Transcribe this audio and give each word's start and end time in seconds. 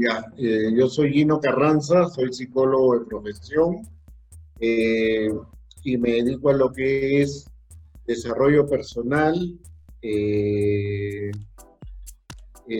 Ya, 0.00 0.32
eh, 0.38 0.72
yo 0.74 0.88
soy 0.88 1.12
Gino 1.12 1.40
Carranza, 1.40 2.08
soy 2.08 2.32
psicólogo 2.32 2.98
de 2.98 3.04
profesión 3.04 3.82
eh, 4.58 5.28
y 5.84 5.98
me 5.98 6.12
dedico 6.12 6.48
a 6.48 6.54
lo 6.54 6.72
que 6.72 7.20
es 7.20 7.44
desarrollo 8.06 8.66
personal, 8.66 9.58
eh, 10.00 11.30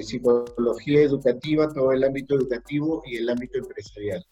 psicología 0.02 1.02
educativa, 1.02 1.68
todo 1.68 1.92
el 1.92 2.04
ámbito 2.04 2.36
educativo 2.36 3.02
y 3.04 3.16
el 3.16 3.28
ámbito 3.28 3.58
empresarial. 3.58 4.24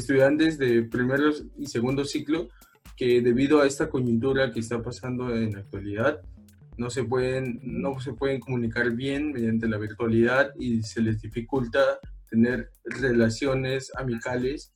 Estudiantes 0.00 0.58
de 0.58 0.82
primero 0.82 1.30
y 1.58 1.66
segundo 1.66 2.04
ciclo 2.04 2.48
que 2.96 3.20
debido 3.20 3.60
a 3.60 3.66
esta 3.66 3.88
coyuntura 3.88 4.50
que 4.52 4.60
está 4.60 4.82
pasando 4.82 5.34
en 5.34 5.52
la 5.52 5.60
actualidad, 5.60 6.20
no 6.76 6.90
se 6.90 7.04
pueden, 7.04 7.60
no 7.62 8.00
se 8.00 8.14
pueden 8.14 8.40
comunicar 8.40 8.90
bien 8.90 9.32
mediante 9.32 9.68
la 9.68 9.78
virtualidad 9.78 10.52
y 10.58 10.82
se 10.82 11.02
les 11.02 11.20
dificulta 11.20 11.80
tener 12.28 12.70
relaciones 12.84 13.90
amicales 13.96 14.72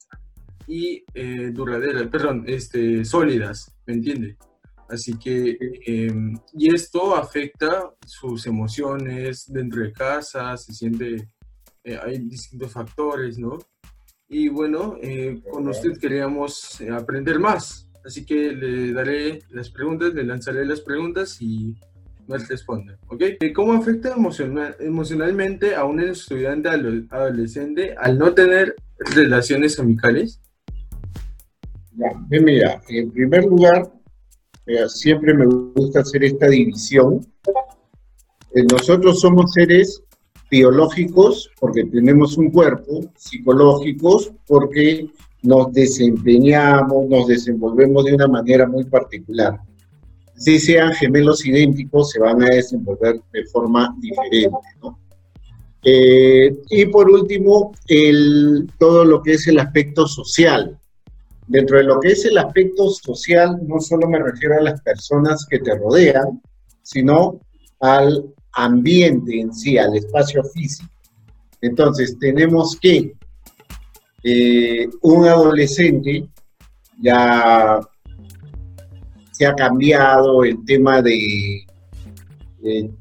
y 0.66 1.04
eh, 1.14 1.50
duraderas, 1.52 2.08
perdón, 2.08 2.44
este, 2.46 3.04
sólidas, 3.04 3.74
¿me 3.86 3.94
entiende? 3.94 4.36
Así 4.88 5.18
que, 5.18 5.56
em, 5.86 6.38
y 6.52 6.74
esto 6.74 7.16
afecta 7.16 7.90
sus 8.06 8.46
emociones 8.46 9.50
dentro 9.50 9.82
de 9.82 9.92
casa, 9.92 10.56
se 10.56 10.74
siente, 10.74 11.30
eh, 11.82 11.98
hay 12.02 12.18
distintos 12.18 12.72
factores, 12.72 13.38
¿no? 13.38 13.58
Y 14.36 14.48
bueno, 14.48 14.96
eh, 15.00 15.40
con 15.48 15.68
usted 15.68 15.96
queríamos 15.96 16.82
aprender 16.90 17.38
más, 17.38 17.88
así 18.04 18.26
que 18.26 18.50
le 18.50 18.92
daré 18.92 19.38
las 19.50 19.70
preguntas, 19.70 20.12
le 20.12 20.24
lanzaré 20.24 20.66
las 20.66 20.80
preguntas 20.80 21.40
y 21.40 21.76
me 22.26 22.38
responde, 22.38 22.96
¿ok? 23.06 23.22
¿Cómo 23.54 23.74
afecta 23.74 24.16
emocionalmente 24.80 25.76
a 25.76 25.84
un 25.84 26.00
estudiante 26.00 26.68
adolescente 26.68 27.94
al 27.96 28.18
no 28.18 28.34
tener 28.34 28.74
relaciones 29.14 29.78
amicales? 29.78 30.40
Mira, 32.28 32.82
en 32.88 33.12
primer 33.12 33.44
lugar, 33.44 33.88
siempre 34.88 35.32
me 35.32 35.46
gusta 35.46 36.00
hacer 36.00 36.24
esta 36.24 36.48
división. 36.48 37.24
Eh, 38.52 38.64
nosotros 38.68 39.20
somos 39.20 39.52
seres 39.52 40.02
biológicos 40.56 41.50
porque 41.60 41.84
tenemos 41.84 42.36
un 42.36 42.50
cuerpo, 42.50 43.00
psicológicos 43.16 44.32
porque 44.46 45.08
nos 45.42 45.72
desempeñamos, 45.72 47.08
nos 47.08 47.26
desenvolvemos 47.26 48.04
de 48.04 48.14
una 48.14 48.28
manera 48.28 48.66
muy 48.66 48.84
particular 48.84 49.60
si 50.36 50.58
sean 50.58 50.92
gemelos 50.94 51.46
idénticos, 51.46 52.10
se 52.10 52.20
van 52.20 52.42
a 52.42 52.46
desenvolver 52.46 53.20
de 53.32 53.44
forma 53.46 53.94
diferente, 54.00 54.58
¿no? 54.82 54.98
Eh, 55.84 56.56
y 56.70 56.86
por 56.86 57.10
último, 57.10 57.72
el, 57.88 58.68
todo 58.78 59.04
lo 59.04 59.22
que 59.22 59.34
es 59.34 59.46
el 59.48 59.58
aspecto 59.58 60.06
social. 60.06 60.78
Dentro 61.46 61.76
de 61.76 61.84
lo 61.84 62.00
que 62.00 62.12
es 62.12 62.24
el 62.24 62.38
aspecto 62.38 62.88
social, 62.90 63.60
no 63.66 63.80
solo 63.80 64.08
me 64.08 64.18
refiero 64.18 64.56
a 64.56 64.62
las 64.62 64.80
personas 64.80 65.46
que 65.48 65.58
te 65.58 65.76
rodean, 65.76 66.40
sino 66.82 67.38
al 67.80 68.24
ambiente 68.56 69.40
en 69.40 69.52
sí, 69.54 69.78
al 69.78 69.96
espacio 69.96 70.42
físico. 70.44 70.90
Entonces, 71.60 72.18
tenemos 72.18 72.76
que 72.80 73.14
eh, 74.22 74.88
un 75.02 75.26
adolescente 75.26 76.28
ya 77.00 77.80
se 79.32 79.46
ha 79.46 79.54
cambiado 79.54 80.44
el 80.44 80.64
tema 80.64 81.02
de, 81.02 81.66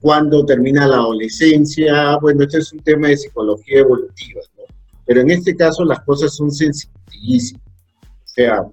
cuándo 0.02 0.46
termina 0.46 0.88
la 0.88 0.96
adolescencia. 0.96 2.18
Bueno, 2.18 2.44
este 2.44 2.58
es 2.58 2.74
un 2.74 2.80
tema 2.80 3.08
de 3.08 3.18
psicología 3.18 3.80
evolutiva, 3.80 4.42
¿no? 4.58 4.64
Pero 5.06 5.22
en 5.22 5.32
este 5.32 5.56
caso 5.56 5.86
las 5.86 6.02
cosas 6.02 6.36
son 6.36 6.52
sencillísimas. 6.52 7.62
O 8.02 8.28
sea, 8.28 8.66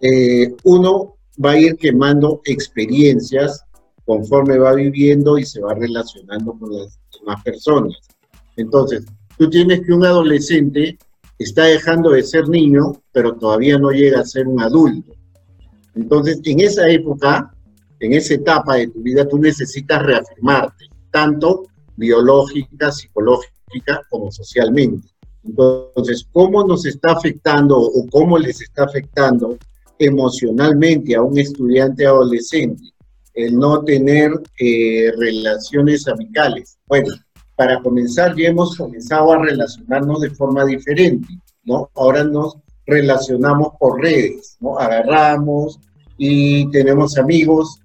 eh, 0.00 0.54
uno 0.64 1.16
va 1.44 1.52
a 1.52 1.58
ir 1.58 1.76
quemando 1.76 2.40
experiencias 2.44 3.64
conforme 4.10 4.58
va 4.58 4.74
viviendo 4.74 5.38
y 5.38 5.44
se 5.44 5.60
va 5.60 5.72
relacionando 5.72 6.52
con 6.58 6.76
las 6.76 6.98
demás 7.16 7.44
personas. 7.44 7.96
Entonces, 8.56 9.04
tú 9.38 9.48
tienes 9.48 9.82
que 9.82 9.92
un 9.92 10.04
adolescente 10.04 10.98
está 11.38 11.66
dejando 11.66 12.10
de 12.10 12.24
ser 12.24 12.48
niño, 12.48 13.00
pero 13.12 13.36
todavía 13.36 13.78
no 13.78 13.92
llega 13.92 14.18
a 14.18 14.24
ser 14.24 14.48
un 14.48 14.60
adulto. 14.60 15.12
Entonces, 15.94 16.40
en 16.42 16.58
esa 16.58 16.90
época, 16.90 17.54
en 18.00 18.14
esa 18.14 18.34
etapa 18.34 18.74
de 18.74 18.88
tu 18.88 19.00
vida, 19.00 19.28
tú 19.28 19.38
necesitas 19.38 20.02
reafirmarte, 20.02 20.86
tanto 21.12 21.62
biológica, 21.94 22.90
psicológica 22.90 24.02
como 24.10 24.32
socialmente. 24.32 25.06
Entonces, 25.44 26.26
¿cómo 26.32 26.66
nos 26.66 26.84
está 26.84 27.12
afectando 27.12 27.78
o 27.78 28.08
cómo 28.10 28.38
les 28.38 28.60
está 28.60 28.86
afectando 28.86 29.56
emocionalmente 30.00 31.14
a 31.14 31.22
un 31.22 31.38
estudiante 31.38 32.04
adolescente 32.04 32.92
el 33.34 33.56
no 33.56 33.82
tener 33.84 34.32
eh, 34.58 35.12
relaciones 35.16 36.06
amicales? 36.08 36.78
Bueno, 36.86 37.08
para 37.56 37.80
comenzar 37.80 38.36
ya 38.36 38.48
hemos 38.48 38.76
comenzado 38.76 39.32
a 39.32 39.44
relacionarnos 39.44 40.20
de 40.20 40.30
forma 40.30 40.64
diferente, 40.64 41.28
¿no? 41.64 41.90
Ahora 41.94 42.24
nos 42.24 42.56
relacionamos 42.86 43.74
por 43.78 44.00
redes, 44.00 44.56
¿no? 44.60 44.78
Agarramos 44.78 45.78
y 46.16 46.70
tenemos 46.70 47.18
amigos 47.18 47.80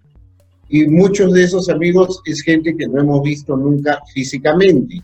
y 0.69 0.87
muchos 0.87 1.33
de 1.33 1.43
esos 1.43 1.69
amigos 1.69 2.21
es 2.25 2.41
gente 2.41 2.75
que 2.75 2.87
no 2.87 2.99
hemos 2.99 3.21
visto 3.21 3.55
nunca 3.55 4.01
físicamente. 4.13 5.01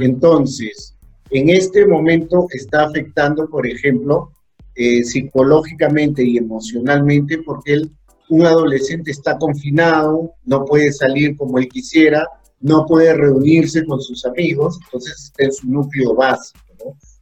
Entonces, 0.00 0.96
en 1.30 1.48
este 1.48 1.86
momento 1.86 2.46
está 2.50 2.84
afectando, 2.84 3.48
por 3.48 3.66
ejemplo, 3.66 4.30
eh, 4.76 5.02
psicológicamente 5.02 6.22
y 6.24 6.38
emocionalmente 6.38 7.38
porque 7.38 7.74
él, 7.74 7.90
un 8.28 8.46
adolescente 8.46 9.10
está 9.10 9.36
confinado, 9.38 10.34
no 10.44 10.64
puede 10.64 10.92
salir 10.92 11.36
como 11.36 11.58
él 11.58 11.68
quisiera, 11.68 12.26
no 12.60 12.86
puede 12.86 13.14
reunirse 13.14 13.84
con 13.84 14.00
sus 14.00 14.24
amigos, 14.24 14.78
entonces 14.84 15.24
está 15.24 15.44
en 15.44 15.52
su 15.52 15.68
núcleo 15.68 16.14
básico. 16.14 16.60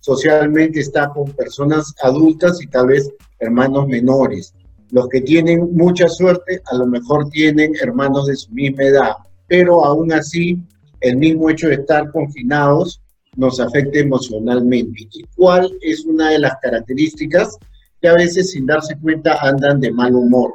socialmente 0.01 0.81
está 0.81 1.11
con 1.11 1.31
personas 1.33 1.95
adultas 2.03 2.63
y 2.63 2.67
tal 2.67 2.87
vez 2.89 3.11
hermanos 3.39 3.87
menores. 3.87 4.55
Los 4.91 5.09
que 5.09 5.21
tienen 5.21 5.75
mucha 5.75 6.09
suerte 6.09 6.63
a 6.71 6.77
lo 6.77 6.87
mejor 6.87 7.29
tienen 7.31 7.75
hermanos 7.81 8.27
de 8.27 8.37
su 8.37 8.51
misma 8.53 8.85
edad, 8.85 9.13
pero 9.47 9.85
aún 9.85 10.13
así 10.13 10.59
el 11.01 11.17
mismo 11.17 11.51
hecho 11.51 11.69
de 11.69 11.75
estar 11.75 12.11
confinados 12.11 13.01
nos 13.37 13.61
afecta 13.61 13.99
emocionalmente. 13.99 15.09
¿Y 15.13 15.25
cuál 15.37 15.71
es 15.81 16.05
una 16.05 16.31
de 16.31 16.41
las 16.41 16.55
características 16.61 17.57
que 18.01 18.09
a 18.09 18.15
veces 18.15 18.51
sin 18.51 18.67
darse 18.67 18.97
cuenta 18.99 19.39
andan 19.41 19.81
de 19.81 19.93
mal 19.93 20.15
humor? 20.15 20.53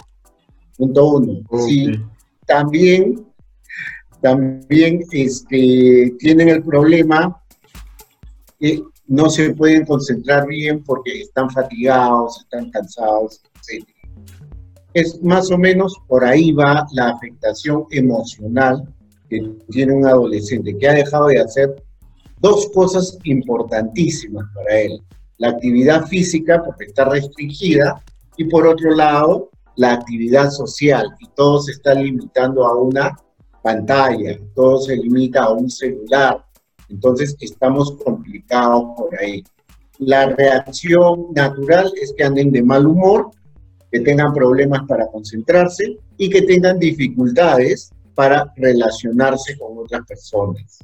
Punto 0.78 1.06
uno. 1.06 1.42
Sí, 1.66 2.00
también, 2.46 3.26
también 4.22 5.02
este, 5.12 6.14
tienen 6.20 6.50
el 6.50 6.64
problema 6.64 7.42
que 8.60 8.84
no 9.08 9.30
se 9.30 9.54
pueden 9.54 9.86
concentrar 9.86 10.48
bien 10.48 10.84
porque 10.84 11.22
están 11.22 11.50
fatigados, 11.50 12.42
están 12.42 12.70
cansados, 12.72 13.42
etc. 13.70 13.88
Es 14.94 15.22
más 15.22 15.52
o 15.52 15.58
menos 15.58 15.96
por 16.08 16.24
ahí 16.24 16.52
va 16.52 16.88
la 16.94 17.10
afectación 17.10 17.86
emocional 17.92 18.84
que 19.30 19.42
tiene 19.70 19.94
un 19.94 20.08
adolescente 20.08 20.78
que 20.78 20.88
ha 20.88 20.94
dejado 20.94 21.28
de 21.28 21.40
hacer 21.40 21.84
dos 22.40 22.70
cosas 22.74 23.18
importantísimas 23.24 24.46
para 24.54 24.80
él. 24.80 25.02
La 25.38 25.50
actividad 25.50 26.06
física, 26.08 26.64
porque 26.64 26.86
está 26.86 27.06
restringida, 27.06 28.02
y 28.38 28.46
por 28.46 28.68
otro 28.68 28.92
lado, 28.92 29.50
la 29.76 29.94
actividad 29.94 30.50
social. 30.50 31.08
Y 31.20 31.28
todo 31.36 31.62
se 31.62 31.74
está 31.74 31.94
limitando 31.94 32.66
a 32.66 32.76
una 32.76 33.18
pantalla, 33.64 34.38
todo 34.54 34.80
se 34.80 34.96
limita 34.96 35.44
a 35.44 35.54
un 35.54 35.70
celular, 35.70 36.46
entonces 36.90 37.36
estamos 37.40 37.94
complicados 38.04 38.84
por 38.96 39.10
ahí. 39.20 39.44
La 39.98 40.28
reacción 40.28 41.28
natural 41.34 41.92
es 42.02 42.14
que 42.16 42.24
anden 42.24 42.52
de 42.52 42.62
mal 42.62 42.86
humor, 42.86 43.32
que 43.92 44.02
tengan 44.02 44.34
problemas 44.34 44.82
para 44.88 45.08
concentrarse 45.08 45.98
y 46.18 46.30
que 46.30 46.44
tengan 46.44 46.78
dificultades 46.78 47.92
para 48.14 48.54
relacionarse 48.56 49.58
con 49.58 49.78
otras 49.78 50.06
personas. 50.06 50.80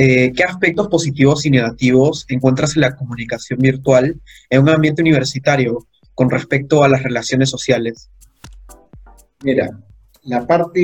Eh, 0.00 0.32
¿Qué 0.32 0.44
aspectos 0.44 0.86
positivos 0.86 1.44
y 1.44 1.50
negativos 1.50 2.24
encuentras 2.28 2.76
en 2.76 2.82
la 2.82 2.94
comunicación 2.94 3.58
virtual 3.58 4.20
en 4.48 4.62
un 4.62 4.68
ambiente 4.68 5.02
universitario 5.02 5.86
con 6.18 6.30
respecto 6.30 6.82
a 6.82 6.88
las 6.88 7.04
relaciones 7.04 7.48
sociales? 7.48 8.10
Mira, 9.44 9.70
la 10.24 10.44
parte 10.44 10.82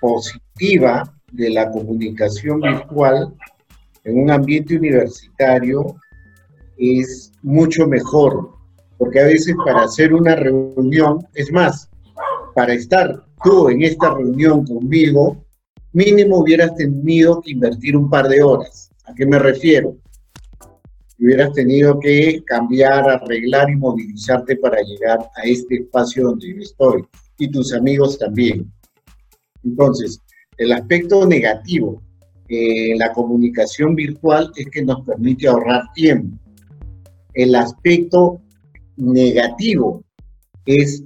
positiva 0.00 1.04
de 1.30 1.50
la 1.50 1.70
comunicación 1.70 2.60
virtual 2.60 3.32
en 4.02 4.18
un 4.18 4.28
ambiente 4.28 4.76
universitario 4.76 5.94
es 6.78 7.30
mucho 7.42 7.86
mejor, 7.86 8.56
porque 8.98 9.20
a 9.20 9.26
veces 9.26 9.54
para 9.64 9.84
hacer 9.84 10.12
una 10.12 10.34
reunión, 10.34 11.24
es 11.34 11.52
más, 11.52 11.88
para 12.52 12.74
estar 12.74 13.24
tú 13.44 13.68
en 13.68 13.84
esta 13.84 14.14
reunión 14.14 14.66
conmigo, 14.66 15.44
mínimo 15.92 16.38
hubieras 16.38 16.74
tenido 16.74 17.40
que 17.40 17.52
invertir 17.52 17.96
un 17.96 18.10
par 18.10 18.26
de 18.26 18.42
horas. 18.42 18.90
¿A 19.04 19.14
qué 19.14 19.26
me 19.26 19.38
refiero? 19.38 19.96
Hubieras 21.18 21.52
tenido 21.52 21.98
que 21.98 22.42
cambiar, 22.44 23.08
arreglar 23.08 23.70
y 23.70 23.76
movilizarte 23.76 24.56
para 24.56 24.82
llegar 24.82 25.18
a 25.36 25.42
este 25.44 25.76
espacio 25.76 26.24
donde 26.24 26.54
yo 26.54 26.60
estoy 26.60 27.04
y 27.38 27.48
tus 27.48 27.72
amigos 27.72 28.18
también. 28.18 28.70
Entonces, 29.64 30.20
el 30.58 30.72
aspecto 30.72 31.26
negativo 31.26 32.02
en 32.48 32.98
la 32.98 33.12
comunicación 33.12 33.94
virtual 33.94 34.52
es 34.56 34.66
que 34.66 34.82
nos 34.82 35.04
permite 35.04 35.48
ahorrar 35.48 35.84
tiempo. 35.94 36.38
El 37.34 37.54
aspecto 37.54 38.40
negativo 38.96 40.04
es 40.64 41.02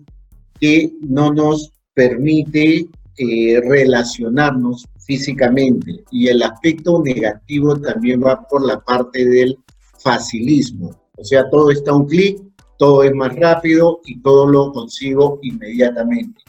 que 0.61 0.93
no 1.01 1.33
nos 1.33 1.73
permite 1.95 2.87
eh, 3.17 3.61
relacionarnos 3.61 4.87
físicamente 5.05 6.05
y 6.11 6.29
el 6.29 6.43
aspecto 6.43 7.03
negativo 7.03 7.79
también 7.81 8.23
va 8.23 8.47
por 8.49 8.65
la 8.65 8.79
parte 8.81 9.25
del 9.25 9.59
facilismo. 10.03 10.91
O 11.17 11.25
sea, 11.25 11.49
todo 11.51 11.71
está 11.71 11.91
a 11.91 11.97
un 11.97 12.07
clic, 12.07 12.43
todo 12.79 13.03
es 13.03 13.15
más 13.15 13.35
rápido 13.37 14.01
y 14.05 14.21
todo 14.23 14.47
lo 14.47 14.73
consigo 14.73 15.39
inmediatamente. 15.43 16.43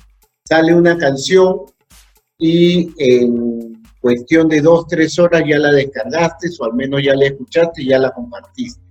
Sale 0.48 0.74
una 0.74 0.98
canción 0.98 1.62
y 2.38 2.89
en 2.98 3.83
cuestión 4.00 4.48
de 4.48 4.62
dos, 4.62 4.88
tres 4.88 5.19
horas 5.19 5.44
ya 5.48 5.59
la 5.59 5.71
descargaste 5.71 6.50
o 6.59 6.65
al 6.65 6.74
menos 6.74 7.01
ya 7.03 7.15
la 7.15 7.27
escuchaste 7.27 7.83
y 7.83 7.89
ya 7.89 8.00
la 8.00 8.12
compartiste. 8.12 8.81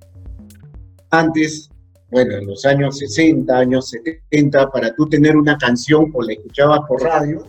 Antes, 1.11 1.69
bueno, 2.11 2.37
en 2.37 2.47
los 2.47 2.65
años 2.65 2.99
60, 2.99 3.57
años 3.57 3.91
70, 3.91 4.71
para 4.71 4.95
tú 4.95 5.09
tener 5.09 5.37
una 5.37 5.57
canción 5.59 6.11
o 6.15 6.23
la 6.23 6.35
escuchabas 6.35 6.81
por 6.87 7.03
radio 7.03 7.47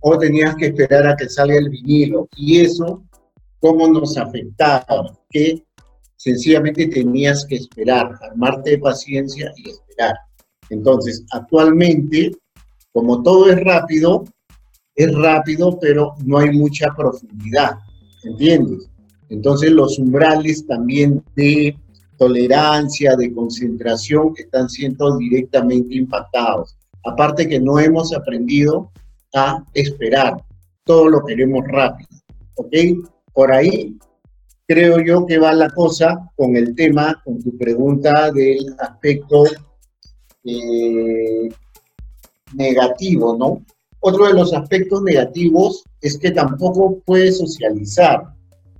o 0.00 0.18
tenías 0.18 0.54
que 0.56 0.66
esperar 0.66 1.06
a 1.06 1.16
que 1.16 1.28
salga 1.28 1.56
el 1.56 1.68
vinilo. 1.68 2.28
Y 2.36 2.60
eso, 2.60 3.02
¿cómo 3.60 3.88
nos 3.88 4.16
afectaba? 4.16 5.18
Que 5.30 5.64
sencillamente 6.22 6.86
tenías 6.86 7.44
que 7.44 7.56
esperar, 7.56 8.16
armarte 8.22 8.70
de 8.70 8.78
paciencia 8.78 9.52
y 9.56 9.70
esperar. 9.70 10.14
Entonces, 10.70 11.24
actualmente, 11.32 12.30
como 12.92 13.24
todo 13.24 13.50
es 13.50 13.58
rápido, 13.64 14.22
es 14.94 15.12
rápido, 15.16 15.80
pero 15.80 16.14
no 16.24 16.38
hay 16.38 16.50
mucha 16.52 16.94
profundidad, 16.96 17.72
¿entiendes? 18.22 18.88
Entonces, 19.30 19.72
los 19.72 19.98
umbrales 19.98 20.64
también 20.64 21.24
de 21.34 21.76
tolerancia, 22.18 23.16
de 23.16 23.34
concentración, 23.34 24.32
están 24.36 24.68
siendo 24.68 25.18
directamente 25.18 25.96
impactados. 25.96 26.76
Aparte 27.04 27.48
que 27.48 27.58
no 27.58 27.80
hemos 27.80 28.14
aprendido 28.14 28.92
a 29.34 29.64
esperar, 29.74 30.36
todo 30.84 31.08
lo 31.08 31.24
queremos 31.24 31.64
rápido, 31.66 32.10
¿ok? 32.54 32.76
Por 33.32 33.52
ahí 33.52 33.96
creo 34.72 35.00
yo 35.00 35.26
que 35.26 35.38
va 35.38 35.52
la 35.52 35.68
cosa 35.68 36.18
con 36.34 36.56
el 36.56 36.74
tema, 36.74 37.20
con 37.24 37.42
tu 37.42 37.56
pregunta 37.58 38.30
del 38.30 38.74
aspecto 38.78 39.44
eh, 40.44 41.50
negativo, 42.54 43.36
¿no? 43.36 43.62
Otro 44.00 44.26
de 44.26 44.32
los 44.32 44.54
aspectos 44.54 45.02
negativos 45.02 45.84
es 46.00 46.18
que 46.18 46.30
tampoco 46.30 47.00
puedes 47.04 47.36
socializar. 47.36 48.22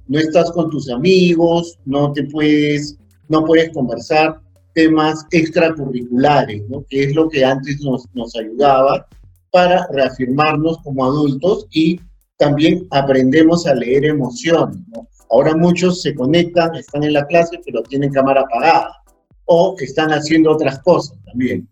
No 0.09 0.19
estás 0.19 0.51
con 0.53 0.71
tus 0.71 0.91
amigos, 0.91 1.79
no 1.85 2.11
te 2.13 2.25
puedes, 2.25 2.97
no 3.29 3.45
puedes 3.45 3.71
conversar 3.73 4.41
temas 4.73 5.27
extracurriculares, 5.31 6.67
¿no? 6.71 6.87
Que 6.89 7.05
es 7.05 7.15
lo 7.15 7.29
que 7.29 7.45
antes 7.45 7.83
nos, 7.83 8.07
nos 8.15 8.35
ayudaba 8.35 9.07
para 9.51 9.87
reafirmarnos 9.89 10.79
como 10.79 11.05
adultos 11.05 11.67
y 11.71 12.01
también 12.39 12.87
aprendemos 12.91 13.67
a 13.67 13.75
leer 13.75 14.07
emociones, 14.07 14.79
¿no? 14.89 15.07
Ahora 15.33 15.57
muchos 15.57 16.03
se 16.03 16.15
conectan, 16.15 16.75
están 16.75 17.05
en 17.05 17.15
la 17.15 17.27
clase, 17.27 17.59
pero 17.65 17.83
tienen 17.83 18.13
cámara 18.13 18.43
apagada 18.43 19.03
o 19.47 19.75
están 19.81 20.11
haciendo 20.11 20.53
otras 20.53 20.79
cosas 20.81 21.17
también. 21.25 21.67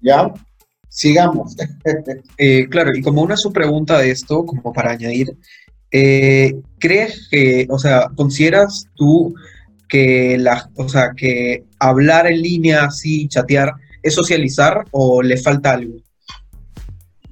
¿Ya? 0.00 0.32
Sigamos. 0.88 1.54
Eh, 2.38 2.68
claro, 2.68 2.90
y 2.94 3.02
como 3.02 3.22
una 3.22 3.36
subpregunta 3.36 3.98
de 3.98 4.10
esto, 4.10 4.44
como 4.44 4.72
para 4.72 4.92
añadir, 4.92 5.28
eh, 5.90 6.60
¿crees 6.78 7.28
que, 7.30 7.66
o 7.70 7.78
sea, 7.78 8.10
consideras 8.14 8.86
tú 8.94 9.34
que, 9.88 10.36
la, 10.38 10.70
o 10.76 10.88
sea, 10.88 11.12
que 11.16 11.64
hablar 11.78 12.26
en 12.26 12.42
línea 12.42 12.84
así, 12.84 13.26
chatear, 13.28 13.72
es 14.02 14.14
socializar 14.14 14.84
o 14.90 15.22
le 15.22 15.36
falta 15.36 15.72
algo? 15.72 15.94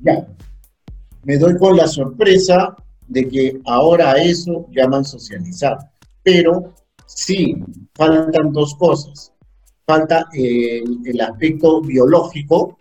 Ya, 0.02 0.26
me 1.24 1.36
doy 1.38 1.56
con 1.56 1.76
la 1.76 1.86
sorpresa 1.86 2.76
de 3.08 3.28
que 3.28 3.60
ahora 3.64 4.12
a 4.12 4.22
eso 4.22 4.66
llaman 4.72 5.04
socializar. 5.04 5.78
Pero 6.22 6.74
sí, 7.06 7.54
faltan 7.94 8.52
dos 8.52 8.74
cosas. 8.74 9.32
Falta 9.86 10.26
el, 10.32 11.20
aspecto 11.20 11.80
biológico, 11.80 12.76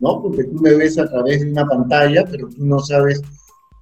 ¿no? 0.00 0.20
Porque 0.20 0.44
tú 0.44 0.54
me 0.60 0.74
ves 0.74 0.98
a 0.98 1.08
través 1.08 1.40
de 1.40 1.52
una 1.52 1.66
pantalla, 1.66 2.24
pero 2.28 2.48
tú 2.48 2.64
no 2.64 2.80
sabes 2.80 3.22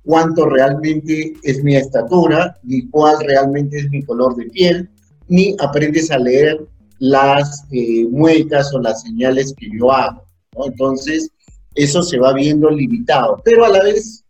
cuánto 0.04 0.46
realmente 0.46 1.32
es 1.42 1.62
mi 1.64 1.76
estatura, 1.76 2.58
ni 2.62 2.86
cuál 2.88 3.16
realmente 3.24 3.78
es 3.78 3.90
mi 3.90 4.02
color 4.02 4.36
de 4.36 4.46
piel, 4.46 4.90
ni 5.28 5.56
aprendes 5.58 6.10
a 6.10 6.18
leer 6.18 6.60
las 6.98 7.64
eh, 7.70 8.06
muecas 8.10 8.74
o 8.74 8.80
las 8.80 9.02
señales 9.02 9.54
que 9.56 9.68
yo 9.78 9.90
hago. 9.90 10.22
Entonces, 10.66 11.30
eso 11.74 12.02
se 12.02 12.18
va 12.18 12.34
viendo 12.34 12.68
limitado, 12.68 13.40
pero 13.44 13.64
a 13.64 13.68
la 13.68 13.82
vez 13.82 14.24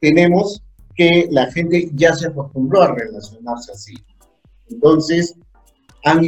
tenemos 0.00 0.62
que 0.96 1.28
la 1.30 1.50
gente 1.52 1.90
ya 1.94 2.14
se 2.14 2.28
acostumbró 2.28 2.82
a 2.82 2.94
relacionarse 2.94 3.72
así. 3.72 3.94
Entonces, 4.68 5.34
han, 6.04 6.20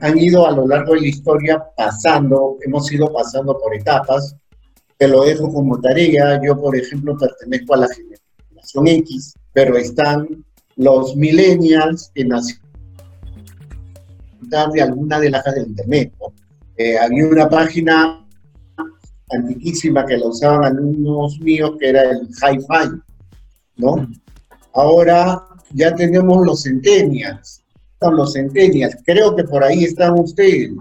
han, 0.00 0.18
ido 0.18 0.46
a 0.46 0.52
lo 0.52 0.66
largo 0.66 0.94
de 0.94 1.02
la 1.02 1.06
historia 1.06 1.64
pasando, 1.76 2.56
hemos 2.66 2.90
ido 2.90 3.12
pasando 3.12 3.58
por 3.58 3.74
etapas. 3.74 4.36
Te 4.98 5.08
lo 5.08 5.24
dejo 5.24 5.52
como 5.52 5.80
tarea. 5.80 6.40
Yo, 6.44 6.60
por 6.60 6.76
ejemplo, 6.76 7.16
pertenezco 7.16 7.74
a 7.74 7.78
la 7.78 7.88
generación 7.88 8.86
X, 8.88 9.34
pero 9.52 9.76
están 9.76 10.44
los 10.76 11.14
millennials 11.16 12.10
que 12.14 12.24
nacieron 12.24 12.66
de 14.72 14.82
alguna 14.82 15.20
de 15.20 15.30
las 15.30 15.44
del 15.44 15.68
Internet. 15.68 16.12
Eh, 16.76 16.98
había 16.98 17.26
una 17.26 17.48
página 17.48 18.26
antiquísima 19.30 20.06
que 20.06 20.18
la 20.18 20.26
usaban 20.28 20.64
alumnos 20.64 21.38
míos 21.40 21.72
que 21.80 21.88
era 21.88 22.02
el 22.10 22.28
Hi-Fi 22.28 23.02
¿no? 23.76 24.08
Ahora 24.72 25.42
ya 25.72 25.94
tenemos 25.94 26.44
los 26.46 26.62
centenias, 26.62 27.62
están 27.92 28.16
los 28.16 28.32
centenias, 28.32 28.96
creo 29.04 29.34
que 29.34 29.44
por 29.44 29.64
ahí 29.64 29.84
están 29.84 30.18
ustedes. 30.18 30.72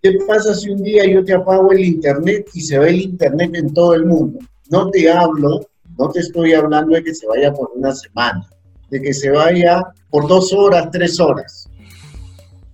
¿Qué 0.00 0.16
pasa 0.26 0.54
si 0.54 0.70
un 0.70 0.82
día 0.82 1.04
yo 1.06 1.24
te 1.24 1.34
apago 1.34 1.72
el 1.72 1.84
internet 1.84 2.48
y 2.54 2.60
se 2.60 2.78
ve 2.78 2.90
el 2.90 3.00
internet 3.00 3.50
en 3.54 3.74
todo 3.74 3.94
el 3.94 4.06
mundo? 4.06 4.38
No 4.70 4.90
te 4.90 5.10
hablo, 5.10 5.66
no 5.98 6.08
te 6.10 6.20
estoy 6.20 6.54
hablando 6.54 6.94
de 6.94 7.02
que 7.02 7.14
se 7.14 7.26
vaya 7.26 7.52
por 7.52 7.72
una 7.74 7.92
semana, 7.92 8.48
de 8.90 9.02
que 9.02 9.12
se 9.12 9.30
vaya 9.30 9.82
por 10.10 10.28
dos 10.28 10.52
horas, 10.52 10.88
tres 10.92 11.18
horas. 11.18 11.68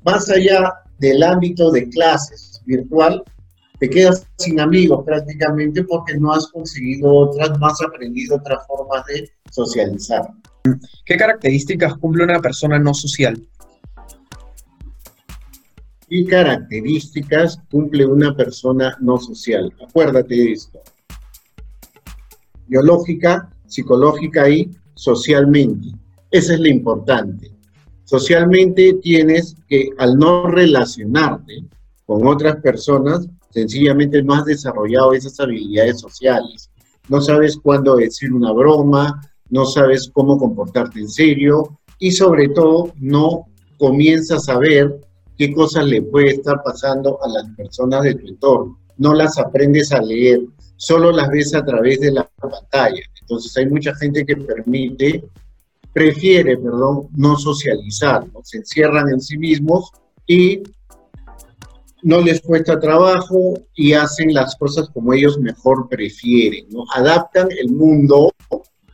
Más 0.05 0.29
allá 0.29 0.71
del 0.99 1.23
ámbito 1.23 1.71
de 1.71 1.89
clases 1.89 2.61
virtual, 2.67 3.23
te 3.79 3.91
quedas 3.91 4.27
sin 4.39 4.61
amigos 4.61 5.05
prácticamente 5.05 5.83
porque 5.85 6.17
no 6.19 6.33
has 6.33 6.47
conseguido 6.49 7.13
otras, 7.13 7.59
no 7.59 7.67
has 7.67 7.81
aprendido 7.83 8.37
otras 8.37 8.67
formas 8.67 9.05
de 9.07 9.31
socializar. 9.51 10.29
¿Qué 11.05 11.17
características 11.17 11.97
cumple 11.99 12.25
una 12.25 12.41
persona 12.41 12.79
no 12.79 12.95
social? 12.95 13.47
¿Qué 16.09 16.25
características 16.27 17.61
cumple 17.71 18.07
una 18.07 18.35
persona 18.37 18.97
no 19.01 19.19
social? 19.19 19.73
Acuérdate 19.87 20.35
de 20.35 20.53
esto. 20.53 20.81
Biológica, 22.67 23.51
psicológica 23.67 24.49
y 24.49 24.71
socialmente. 24.95 25.89
Esa 26.31 26.55
es 26.55 26.61
la 26.61 26.69
importante. 26.69 27.53
Socialmente 28.05 28.95
tienes 29.03 29.57
que, 29.69 29.91
al 29.99 30.17
no 30.17 30.49
relacionarte 30.49 31.65
con 32.07 32.27
otras 32.27 32.57
personas, 32.57 33.29
sencillamente 33.55 34.21
no 34.23 34.35
has 34.35 34.45
desarrollado 34.45 35.13
esas 35.13 35.39
habilidades 35.39 36.01
sociales. 36.01 36.71
No 37.09 37.21
sabes 37.21 37.57
cuándo 37.57 37.97
decir 37.97 38.33
una 38.33 38.53
broma, 38.53 39.21
no 39.49 39.65
sabes 39.65 40.11
cómo 40.13 40.37
comportarte 40.37 40.99
en 40.99 41.09
serio 41.09 41.79
y 42.01 42.11
sobre 42.11 42.49
todo 42.49 42.93
no 42.99 43.47
comienzas 43.79 44.49
a 44.49 44.59
ver 44.59 45.01
qué 45.39 45.53
cosas 45.53 45.85
le 45.87 46.03
puede 46.03 46.31
estar 46.31 46.63
pasando 46.65 47.23
a 47.23 47.29
las 47.29 47.45
personas 47.57 48.03
de 48.03 48.17
tu 48.17 48.27
entorno. 48.27 48.79
No 48.97 49.15
las 49.15 49.39
aprendes 49.39 49.93
a 49.93 50.01
leer, 50.01 50.41
solo 50.77 51.13
las 51.13 51.29
ves 51.29 51.55
a 51.55 51.65
través 51.65 52.01
de 52.01 52.11
la 52.11 52.29
pantalla. 52.41 53.03
Entonces 53.21 53.57
hay 53.57 53.67
mucha 53.67 53.95
gente 53.95 54.27
que 54.27 54.37
permite, 54.37 55.25
prefiere, 55.93 56.57
perdón, 56.57 57.09
no 57.17 57.37
socializar, 57.37 58.27
¿no? 58.33 58.41
se 58.43 58.59
encierran 58.59 59.11
en 59.11 59.21
sí 59.21 59.39
mismos 59.39 59.93
y 60.27 60.61
no 62.05 62.21
les 62.21 62.43
cuesta 62.43 62.79
trabajo 62.79 63.55
y 63.75 63.95
hacen 63.95 64.35
las 64.35 64.55
cosas 64.57 64.91
como 64.91 65.15
ellos 65.15 65.39
mejor 65.39 65.89
prefieren, 65.89 66.67
¿no? 66.69 66.85
Adaptan 66.95 67.49
el 67.59 67.73
mundo, 67.73 68.31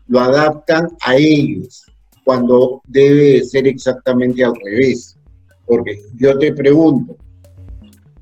lo 0.07 0.21
adaptan 0.21 0.89
a 1.05 1.17
ellos, 1.17 1.85
cuando 2.25 2.81
debe 2.87 3.43
ser 3.43 3.67
exactamente 3.67 4.45
al 4.45 4.55
revés. 4.65 5.19
Porque 5.67 6.01
yo 6.15 6.39
te 6.39 6.53
pregunto, 6.53 7.17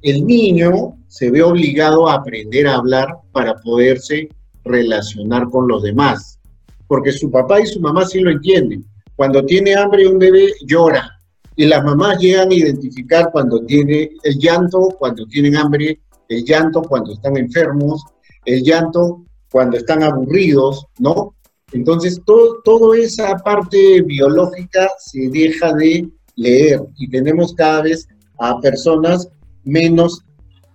el 0.01 0.27
niño 0.27 0.97
se 1.07 1.31
ve 1.31 1.43
obligado 1.43 2.09
a 2.09 2.15
aprender 2.15 2.67
a 2.67 2.77
hablar 2.77 3.09
para 3.33 3.57
poderse 3.57 4.31
relacionar 4.65 5.51
con 5.51 5.69
los 5.69 5.83
demás, 5.83 6.39
porque 6.87 7.13
su 7.13 7.31
papá 7.31 7.61
y 7.61 7.67
su 7.67 7.79
mamá 7.79 8.07
sí 8.07 8.21
lo 8.21 8.31
entienden. 8.31 8.87
Cuando 9.17 9.45
tiene 9.45 9.75
hambre 9.75 10.09
un 10.09 10.19
bebé 10.19 10.55
llora, 10.65 11.18
y 11.59 11.67
las 11.67 11.83
mamás 11.83 12.21
llegan 12.21 12.53
a 12.53 12.55
identificar 12.55 13.31
cuando 13.33 13.61
tiene 13.67 14.13
el 14.23 14.39
llanto, 14.39 14.95
cuando 14.97 15.27
tienen 15.27 15.57
hambre, 15.57 16.01
el 16.29 16.45
llanto 16.45 16.83
cuando 16.83 17.13
están 17.13 17.37
enfermos, 17.37 18.01
el 18.45 18.63
llanto 18.63 19.25
cuando 19.51 19.77
están 19.77 20.05
aburridos, 20.05 20.87
¿no? 21.01 21.35
Entonces, 21.73 22.23
todo, 22.25 22.61
toda 22.63 22.97
esa 22.97 23.37
parte 23.39 24.03
biológica 24.03 24.89
se 25.01 25.29
deja 25.31 25.75
de 25.75 26.09
leer 26.37 26.81
y 26.97 27.11
tenemos 27.11 27.53
cada 27.55 27.83
vez 27.83 28.07
a 28.39 28.61
personas 28.61 29.29
menos 29.65 30.23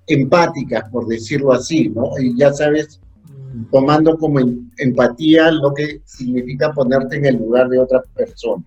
empáticas, 0.07 0.83
por 0.91 1.07
decirlo 1.07 1.53
así, 1.53 1.87
¿no? 1.87 2.11
Y 2.19 2.37
ya 2.37 2.51
sabes, 2.51 2.99
tomando 3.71 4.17
como 4.17 4.41
empatía 4.77 5.49
lo 5.49 5.73
que 5.73 6.01
significa 6.03 6.73
ponerte 6.73 7.15
en 7.15 7.25
el 7.25 7.37
lugar 7.37 7.69
de 7.69 7.79
otra 7.79 8.03
persona. 8.13 8.61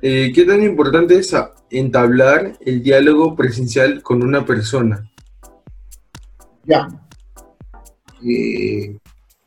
Eh, 0.00 0.30
¿Qué 0.32 0.44
tan 0.44 0.62
importante 0.62 1.18
es 1.18 1.34
entablar 1.70 2.56
el 2.60 2.82
diálogo 2.82 3.34
presencial 3.34 4.00
con 4.00 4.22
una 4.22 4.46
persona? 4.46 5.10
Ya. 6.64 6.86
Eh, 8.24 8.96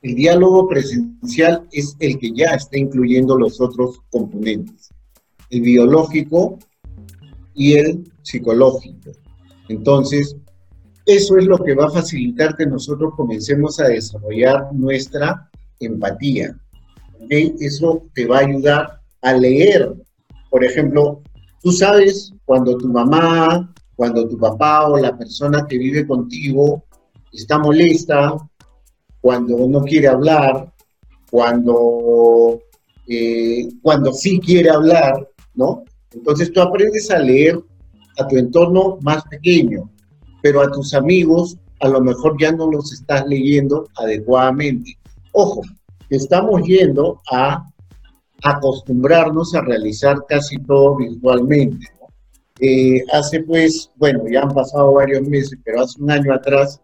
el 0.01 0.15
diálogo 0.15 0.67
presencial 0.67 1.67
es 1.72 1.96
el 2.00 2.20
que 2.20 2.31
ya 2.34 2.55
está 2.55 2.77
incluyendo 2.77 3.38
los 3.38 3.62
otros 3.62 4.01
componentes, 4.10 4.89
el 5.50 5.62
biológico 5.62 6.60
y 7.53 7.74
el 7.74 8.12
psicológico. 8.22 9.12
Entonces, 9.70 10.36
eso 11.05 11.38
es 11.38 11.46
lo 11.46 11.60
que 11.60 11.75
va 11.75 11.86
a 11.86 11.91
facilitar 11.91 12.58
que 12.58 12.65
nosotros 12.65 13.13
comencemos 13.15 13.79
a 13.79 13.88
desarrollar 13.88 14.74
nuestra 14.74 15.50
empatía. 15.79 16.58
Eso 17.29 18.03
te 18.13 18.25
va 18.25 18.39
a 18.39 18.46
ayudar 18.46 19.01
a 19.22 19.34
leer 19.34 19.93
por 20.51 20.65
ejemplo, 20.65 21.22
tú 21.63 21.72
sabes 21.72 22.34
cuando 22.46 22.77
tu 22.77 22.89
mamá, 22.89 23.74
cuando 23.96 24.27
tu 24.27 24.38
papá 24.38 24.88
o 24.88 24.98
la 24.98 25.17
persona 25.17 25.65
que 25.67 25.77
vive 25.77 26.05
contigo 26.05 26.84
está 27.31 27.58
molesta, 27.58 28.36
cuando 29.22 29.65
no 29.67 29.81
quiere 29.84 30.10
hablar, 30.10 30.70
cuando, 31.29 32.60
eh, 33.08 33.70
cuando 33.81 34.12
sí 34.12 34.41
quiere 34.41 34.70
hablar, 34.70 35.25
¿no? 35.55 35.86
Entonces 36.12 36.51
tú 36.51 36.62
aprendes 36.62 37.10
a 37.10 37.20
leer 37.20 37.58
a 38.20 38.27
tu 38.27 38.36
entorno 38.36 38.98
más 39.01 39.24
pequeño, 39.29 39.89
pero 40.41 40.62
a 40.62 40.70
tus 40.70 40.93
amigos 40.93 41.58
a 41.79 41.88
lo 41.88 42.01
mejor 42.01 42.36
ya 42.39 42.51
no 42.51 42.70
los 42.70 42.91
estás 42.91 43.25
leyendo 43.25 43.88
adecuadamente. 43.96 44.98
Ojo, 45.31 45.62
estamos 46.10 46.63
yendo 46.63 47.22
a 47.31 47.65
acostumbrarnos 48.43 49.53
a 49.55 49.62
realizar 49.62 50.17
casi 50.27 50.57
todo 50.60 50.98
virtualmente. 50.98 51.88
Eh, 52.60 53.03
hace 53.12 53.43
pues, 53.43 53.91
bueno, 53.95 54.24
ya 54.31 54.41
han 54.41 54.53
pasado 54.53 54.93
varios 54.93 55.21
meses, 55.27 55.57
pero 55.63 55.81
hace 55.81 56.01
un 56.01 56.12
año 56.12 56.33
atrás 56.33 56.79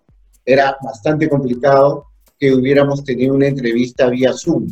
era 0.46 0.76
bastante 0.82 1.30
complicado 1.30 2.06
que 2.40 2.54
hubiéramos 2.54 3.04
tenido 3.04 3.36
una 3.36 3.48
entrevista 3.48 4.10
vía 4.10 4.34
Zoom. 4.34 4.68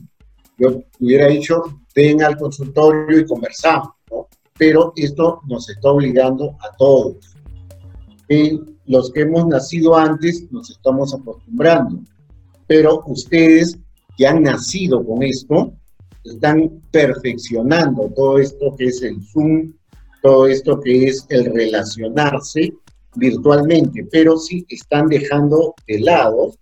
Yo 0.58 0.82
hubiera 1.00 1.28
dicho, 1.28 1.64
ven 1.96 2.24
al 2.24 2.38
consultorio 2.38 3.20
y 3.20 3.26
conversamos, 3.26 3.90
¿no? 4.10 4.28
Pero 4.58 4.94
esto 4.96 5.42
nos 5.48 5.70
está 5.70 5.90
obligando 5.90 6.56
a 6.62 6.76
todos. 6.78 7.18
Y 8.30 8.60
los 8.86 9.12
que 9.12 9.22
hemos 9.22 9.48
nacido 9.48 9.96
antes 9.96 10.50
nos 10.52 10.70
estamos 10.70 11.14
acostumbrando, 11.14 12.00
pero 12.68 13.04
ustedes 13.08 13.78
que 14.18 14.28
han 14.28 14.44
nacido 14.44 15.06
con 15.06 15.24
esto, 15.24 15.74
están 16.26 16.82
perfeccionando 16.92 18.12
todo 18.16 18.40
esto 18.40 18.76
que 18.78 18.86
es 18.86 19.02
el 19.04 19.22
Zoom, 19.32 19.74
todo 20.22 20.48
esto 20.48 20.80
que 20.80 21.06
es 21.08 21.26
el 21.30 21.54
relacionarse 21.54 22.74
virtualmente, 23.16 24.08
pero 24.12 24.38
sí 24.38 24.66
están 24.70 25.08
dejando 25.08 25.76
de 25.88 26.00
lado 26.00 26.54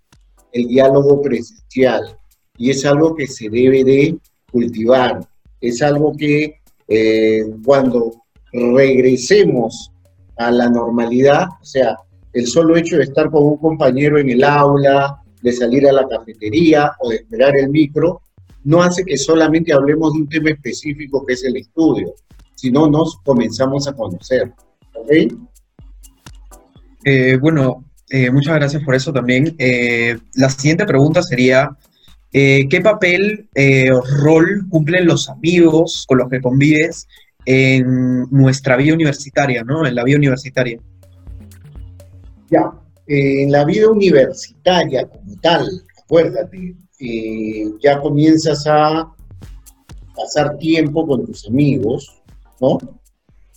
el 0.52 0.68
diálogo 0.68 1.22
presencial. 1.22 2.18
Y 2.58 2.70
es 2.70 2.86
algo 2.86 3.16
que 3.16 3.26
se 3.26 3.50
debe 3.50 3.84
de 3.84 4.18
cultivar, 4.52 5.28
es 5.60 5.82
algo 5.82 6.14
que 6.16 6.56
eh, 6.88 7.44
cuando 7.66 8.12
regresemos 8.52 9.92
a 10.38 10.52
la 10.52 10.70
normalidad, 10.70 11.48
o 11.62 11.66
sea, 11.66 11.98
el 12.34 12.48
solo 12.48 12.76
hecho 12.76 12.98
de 12.98 13.04
estar 13.04 13.32
con 13.32 13.44
un 13.44 13.58
compañero 13.58 14.20
en 14.20 14.30
el 14.30 14.44
aula, 14.44 15.24
de 15.42 15.52
salir 15.52 15.88
a 15.88 15.92
la 15.92 16.08
cafetería 16.08 16.94
o 17.00 17.10
de 17.10 17.18
esperar 17.18 17.56
el 17.58 17.70
micro, 17.70 18.22
no 18.64 18.82
hace 18.82 19.04
que 19.04 19.18
solamente 19.18 19.74
hablemos 19.74 20.14
de 20.14 20.20
un 20.20 20.30
tema 20.30 20.50
específico 20.52 21.26
que 21.26 21.34
es 21.34 21.44
el 21.44 21.58
estudio, 21.58 22.14
sino 22.56 22.88
nos 22.88 23.18
comenzamos 23.24 23.88
a 23.88 23.94
conocer. 23.94 24.54
Eh, 27.04 27.38
bueno, 27.40 27.84
eh, 28.10 28.32
muchas 28.32 28.56
gracias 28.56 28.84
por 28.84 28.96
eso 28.96 29.12
también. 29.12 29.56
Eh, 29.58 30.18
la 30.36 30.50
siguiente 30.50 30.86
pregunta 30.86 31.22
sería, 31.22 31.78
¿qué 32.32 32.82
papel 32.84 33.50
o 33.92 34.02
rol 34.02 34.66
cumplen 34.70 35.06
los 35.06 35.30
amigos 35.30 36.06
con 36.08 36.18
los 36.18 36.30
que 36.30 36.42
convives 36.42 37.08
en 37.46 38.28
nuestra 38.32 38.78
vida 38.78 38.94
universitaria, 38.94 39.64
¿no? 39.64 39.86
En 39.86 39.96
la 39.96 40.04
vida 40.04 40.18
universitaria. 40.18 40.80
Ya, 42.50 42.72
en 43.08 43.52
la 43.52 43.66
vida 43.66 43.90
universitaria 43.90 45.08
como 45.08 45.36
tal, 45.42 45.68
acuérdate, 46.04 46.76
ya 47.82 48.00
comienzas 48.00 48.66
a 48.68 49.12
pasar 50.16 50.58
tiempo 50.58 51.06
con 51.06 51.26
tus 51.26 51.48
amigos, 51.48 52.22
¿no? 52.62 52.78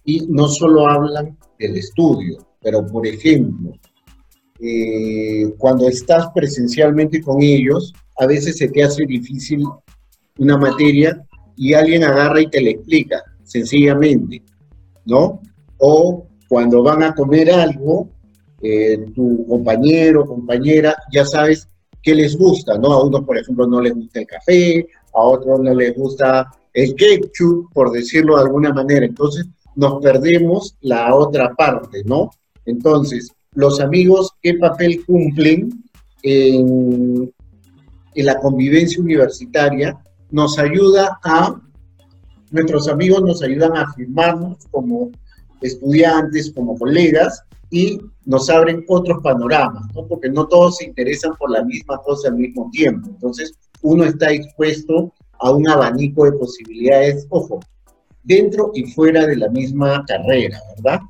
Y 0.05 0.27
no 0.29 0.49
solo 0.49 0.89
hablan 0.89 1.37
del 1.59 1.77
estudio, 1.77 2.39
pero 2.61 2.87
por 2.87 3.07
ejemplo, 3.07 3.73
eh, 4.61 5.53
cuando 5.59 5.89
estás 5.89 6.29
presencialmente 6.35 7.21
con 7.21 7.43
ellos, 7.43 7.93
a 8.19 8.27
veces 8.27 8.57
se 8.57 8.69
te 8.69 8.83
hace 8.83 9.05
difícil 9.05 9.63
una 10.39 10.57
materia 10.57 11.25
y 11.57 11.75
alguien 11.75 12.05
agarra 12.05 12.41
y 12.41 12.49
te 12.49 12.63
la 12.63 12.71
explica, 12.71 13.23
sencillamente, 13.45 14.43
¿no? 15.05 15.41
O 15.79 16.27
cuando 16.49 16.83
van 16.83 17.03
a 17.03 17.15
comer 17.15 17.51
algo, 17.51 18.09
eh, 18.63 18.99
tu 19.15 19.47
compañero 19.47 20.23
o 20.23 20.27
compañera 20.27 20.97
ya 21.13 21.25
sabes 21.25 21.69
qué 22.07 22.15
les 22.15 22.39
gusta, 22.39 22.79
¿no? 22.79 22.93
A 22.93 23.05
uno, 23.05 23.27
por 23.27 23.37
ejemplo, 23.37 23.67
no 23.67 23.81
les 23.81 23.93
gusta 23.93 24.21
el 24.21 24.27
café, 24.29 24.87
a 25.13 25.21
otros 25.21 25.59
no 25.59 25.75
les 25.75 25.93
gusta 25.97 26.49
el 26.73 26.95
ketchup, 26.95 27.73
por 27.73 27.91
decirlo 27.91 28.37
de 28.37 28.43
alguna 28.43 28.73
manera. 28.73 29.05
Entonces, 29.05 29.45
nos 29.75 30.01
perdemos 30.01 30.77
la 30.83 31.13
otra 31.17 31.53
parte, 31.57 32.05
¿no? 32.05 32.31
Entonces, 32.65 33.33
los 33.55 33.81
amigos, 33.81 34.31
¿qué 34.41 34.55
papel 34.55 35.05
cumplen 35.05 35.85
en, 36.23 37.35
en 38.15 38.27
la 38.27 38.39
convivencia 38.39 39.03
universitaria? 39.03 39.99
Nos 40.31 40.61
ayuda 40.61 41.19
a, 41.25 41.61
nuestros 42.53 42.87
amigos 42.87 43.21
nos 43.23 43.43
ayudan 43.43 43.77
a 43.77 43.83
afirmarnos 43.83 44.59
como 44.71 45.11
estudiantes, 45.61 46.53
como 46.55 46.79
colegas, 46.79 47.43
y 47.71 48.01
nos 48.25 48.49
abren 48.51 48.85
otros 48.89 49.19
panoramas, 49.23 49.85
¿no? 49.95 50.07
porque 50.07 50.29
no 50.29 50.47
todos 50.47 50.77
se 50.79 50.85
interesan 50.85 51.33
por 51.39 51.51
la 51.51 51.65
misma 51.65 51.99
cosa 51.99 52.29
al 52.29 52.37
mismo 52.37 52.71
tiempo. 52.73 53.09
Entonces, 53.09 53.53
uno 53.83 54.05
está 54.05 54.33
expuesto 54.33 55.13
a 55.41 55.51
un 55.51 55.69
abanico 55.69 56.25
de 56.25 56.33
posibilidades, 56.33 57.27
ojo, 57.31 57.61
dentro 58.23 58.71
y 58.75 58.85
fuera 58.93 59.27
de 59.27 59.37
la 59.37 59.49
misma 59.49 60.05
carrera, 60.07 60.59
¿verdad? 60.77 61.01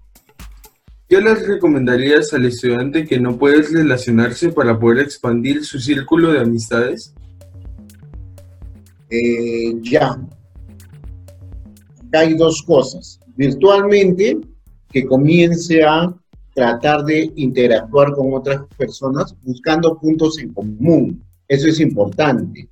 ¿Qué 1.08 1.20
les 1.20 1.46
recomendarías 1.46 2.32
al 2.34 2.46
estudiante 2.46 3.04
que 3.04 3.20
no 3.20 3.38
puede 3.38 3.62
relacionarse 3.62 4.50
para 4.50 4.78
poder 4.78 5.04
expandir 5.04 5.64
su 5.64 5.78
círculo 5.78 6.32
de 6.32 6.40
amistades? 6.40 7.14
Eh, 9.08 9.75
ya. 9.82 10.18
hay 12.12 12.34
dos 12.34 12.60
cosas. 12.62 13.20
Virtualmente, 13.36 14.38
que 14.90 15.06
comience 15.06 15.84
a 15.84 16.12
tratar 16.56 17.04
de 17.04 17.30
interactuar 17.36 18.12
con 18.12 18.32
otras 18.32 18.62
personas 18.78 19.36
buscando 19.42 19.98
puntos 19.98 20.38
en 20.38 20.54
común. 20.54 21.22
Eso 21.46 21.68
es 21.68 21.80
importante. 21.80 22.66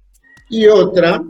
Y 0.48 0.66
otra, 0.66 1.22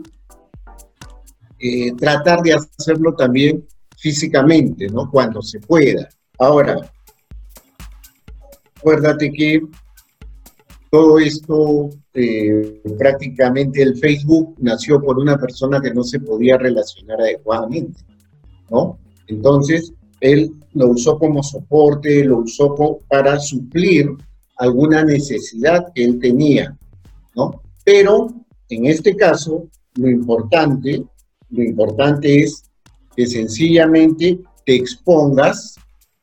eh, 1.59 1.91
tratar 1.97 2.41
de 2.43 2.53
hacerlo 2.53 3.13
también 3.13 3.67
físicamente, 3.97 4.87
¿no? 4.87 5.11
Cuando 5.11 5.41
se 5.41 5.59
pueda. 5.59 6.07
Ahora, 6.39 6.89
acuérdate 8.77 9.33
que 9.33 9.61
todo 10.89 11.19
esto, 11.19 11.89
eh, 12.13 12.81
prácticamente 12.97 13.81
el 13.81 13.97
Facebook 13.97 14.55
nació 14.59 15.01
por 15.01 15.19
una 15.19 15.37
persona 15.37 15.81
que 15.81 15.93
no 15.93 16.03
se 16.03 16.21
podía 16.21 16.57
relacionar 16.57 17.19
adecuadamente, 17.19 17.99
¿no? 18.71 18.97
Entonces, 19.27 19.91
él 20.19 20.51
lo 20.73 20.89
usó 20.89 21.17
como 21.17 21.43
soporte, 21.43 22.23
lo 22.23 22.39
usó 22.39 22.99
para 23.09 23.39
suplir 23.39 24.09
alguna 24.57 25.03
necesidad 25.03 25.91
que 25.93 26.03
él 26.03 26.19
tenía, 26.19 26.77
¿no? 27.35 27.61
Pero 27.83 28.27
en 28.69 28.85
este 28.85 29.15
caso, 29.15 29.67
lo 29.95 30.09
importante, 30.09 31.03
lo 31.49 31.63
importante 31.63 32.43
es 32.43 32.63
que 33.15 33.27
sencillamente 33.27 34.39
te 34.65 34.75
expongas 34.75 35.75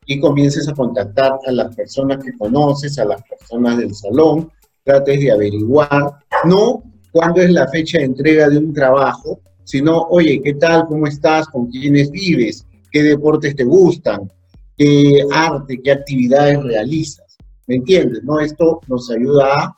y 0.06 0.20
comiences 0.20 0.68
a 0.68 0.74
contactar 0.74 1.38
a 1.46 1.52
las 1.52 1.74
personas 1.74 2.22
que 2.22 2.36
conoces, 2.36 2.98
a 2.98 3.04
las 3.04 3.22
personas 3.22 3.78
del 3.78 3.94
salón, 3.94 4.50
trates 4.84 5.20
de 5.20 5.30
averiguar, 5.30 6.18
no 6.44 6.82
cuándo 7.12 7.40
es 7.40 7.50
la 7.50 7.68
fecha 7.68 7.98
de 7.98 8.04
entrega 8.04 8.48
de 8.48 8.58
un 8.58 8.72
trabajo, 8.72 9.40
sino, 9.64 10.02
oye, 10.10 10.40
¿qué 10.42 10.54
tal? 10.54 10.86
¿Cómo 10.86 11.06
estás? 11.06 11.46
¿Con 11.48 11.68
quiénes 11.68 12.10
vives? 12.10 12.66
¿Qué 12.92 13.02
deportes 13.02 13.56
te 13.56 13.64
gustan? 13.64 14.30
¿Qué 14.76 15.24
arte? 15.32 15.80
¿Qué 15.82 15.92
actividades 15.92 16.62
realizas? 16.62 17.38
¿Me 17.66 17.76
entiendes? 17.76 18.22
¿No? 18.22 18.38
Esto 18.38 18.80
nos 18.86 19.10
ayuda 19.10 19.54
a 19.54 19.74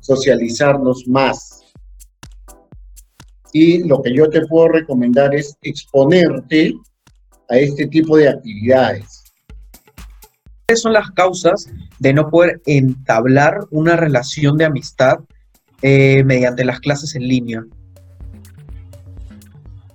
socializarnos 0.00 1.06
más. 1.06 1.60
Y 3.52 3.86
lo 3.86 4.00
que 4.00 4.14
yo 4.14 4.30
te 4.30 4.46
puedo 4.46 4.68
recomendar 4.68 5.34
es 5.34 5.54
exponerte 5.60 6.74
a 7.50 7.58
este 7.58 7.86
tipo 7.88 8.16
de 8.16 8.28
actividades. 8.28 9.24
¿Cuáles 10.66 10.80
son 10.80 10.92
las 10.94 11.10
causas 11.10 11.66
de 11.98 12.14
no 12.14 12.30
poder 12.30 12.62
entablar 12.64 13.58
una 13.70 13.96
relación 13.96 14.56
de 14.56 14.64
amistad 14.64 15.18
eh, 15.82 16.22
mediante 16.24 16.64
las 16.64 16.80
clases 16.80 17.14
en 17.16 17.28
línea? 17.28 17.66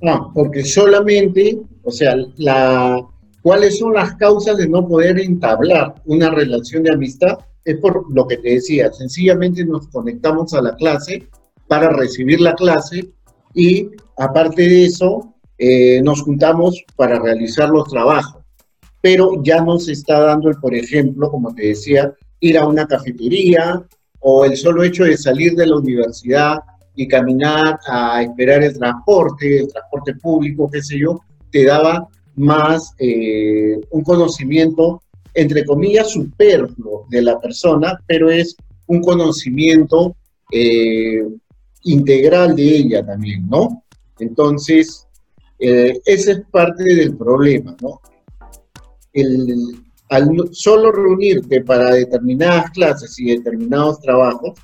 No, 0.01 0.31
porque 0.33 0.63
solamente, 0.63 1.59
o 1.83 1.91
sea, 1.91 2.15
¿cuáles 3.41 3.79
son 3.79 3.93
las 3.93 4.15
causas 4.15 4.57
de 4.57 4.67
no 4.67 4.87
poder 4.87 5.19
entablar 5.19 5.95
una 6.05 6.29
relación 6.29 6.83
de 6.83 6.93
amistad? 6.93 7.37
Es 7.63 7.77
por 7.77 8.05
lo 8.13 8.27
que 8.27 8.37
te 8.37 8.49
decía, 8.55 8.91
sencillamente 8.91 9.65
nos 9.65 9.87
conectamos 9.87 10.53
a 10.53 10.61
la 10.61 10.75
clase 10.75 11.27
para 11.67 11.89
recibir 11.89 12.41
la 12.41 12.53
clase 12.53 13.11
y 13.53 13.89
aparte 14.17 14.63
de 14.63 14.85
eso, 14.85 15.35
eh, 15.57 16.01
nos 16.01 16.21
juntamos 16.21 16.83
para 16.95 17.19
realizar 17.19 17.69
los 17.69 17.87
trabajos. 17.87 18.43
Pero 19.01 19.41
ya 19.43 19.61
nos 19.61 19.87
está 19.87 20.19
dando, 20.19 20.49
el, 20.49 20.57
por 20.57 20.75
ejemplo, 20.75 21.29
como 21.29 21.53
te 21.53 21.67
decía, 21.67 22.13
ir 22.39 22.57
a 22.57 22.67
una 22.67 22.85
cafetería 22.85 23.85
o 24.19 24.45
el 24.45 24.57
solo 24.57 24.83
hecho 24.83 25.03
de 25.03 25.17
salir 25.17 25.55
de 25.55 25.67
la 25.67 25.77
universidad 25.77 26.59
y 26.95 27.07
caminar 27.07 27.79
a 27.87 28.21
esperar 28.23 28.63
el 28.63 28.77
transporte, 28.77 29.59
el 29.59 29.67
transporte 29.67 30.15
público, 30.15 30.69
qué 30.71 30.81
sé 30.81 30.99
yo, 30.99 31.19
te 31.51 31.65
daba 31.65 32.07
más 32.35 32.93
eh, 32.99 33.79
un 33.91 34.03
conocimiento, 34.03 35.01
entre 35.33 35.65
comillas, 35.65 36.11
superfluo 36.11 37.05
de 37.09 37.21
la 37.21 37.39
persona, 37.39 37.99
pero 38.07 38.29
es 38.29 38.55
un 38.87 39.01
conocimiento 39.01 40.15
eh, 40.51 41.23
integral 41.83 42.55
de 42.55 42.63
ella 42.63 43.05
también, 43.05 43.47
¿no? 43.49 43.83
Entonces, 44.19 45.07
eh, 45.59 45.99
ese 46.05 46.31
es 46.31 46.41
parte 46.51 46.83
del 46.83 47.15
problema, 47.15 47.75
¿no? 47.81 47.99
El, 49.13 49.85
al 50.09 50.29
solo 50.51 50.91
reunirte 50.91 51.61
para 51.61 51.91
determinadas 51.91 52.70
clases 52.72 53.17
y 53.20 53.35
determinados 53.37 54.00
trabajos, 54.01 54.59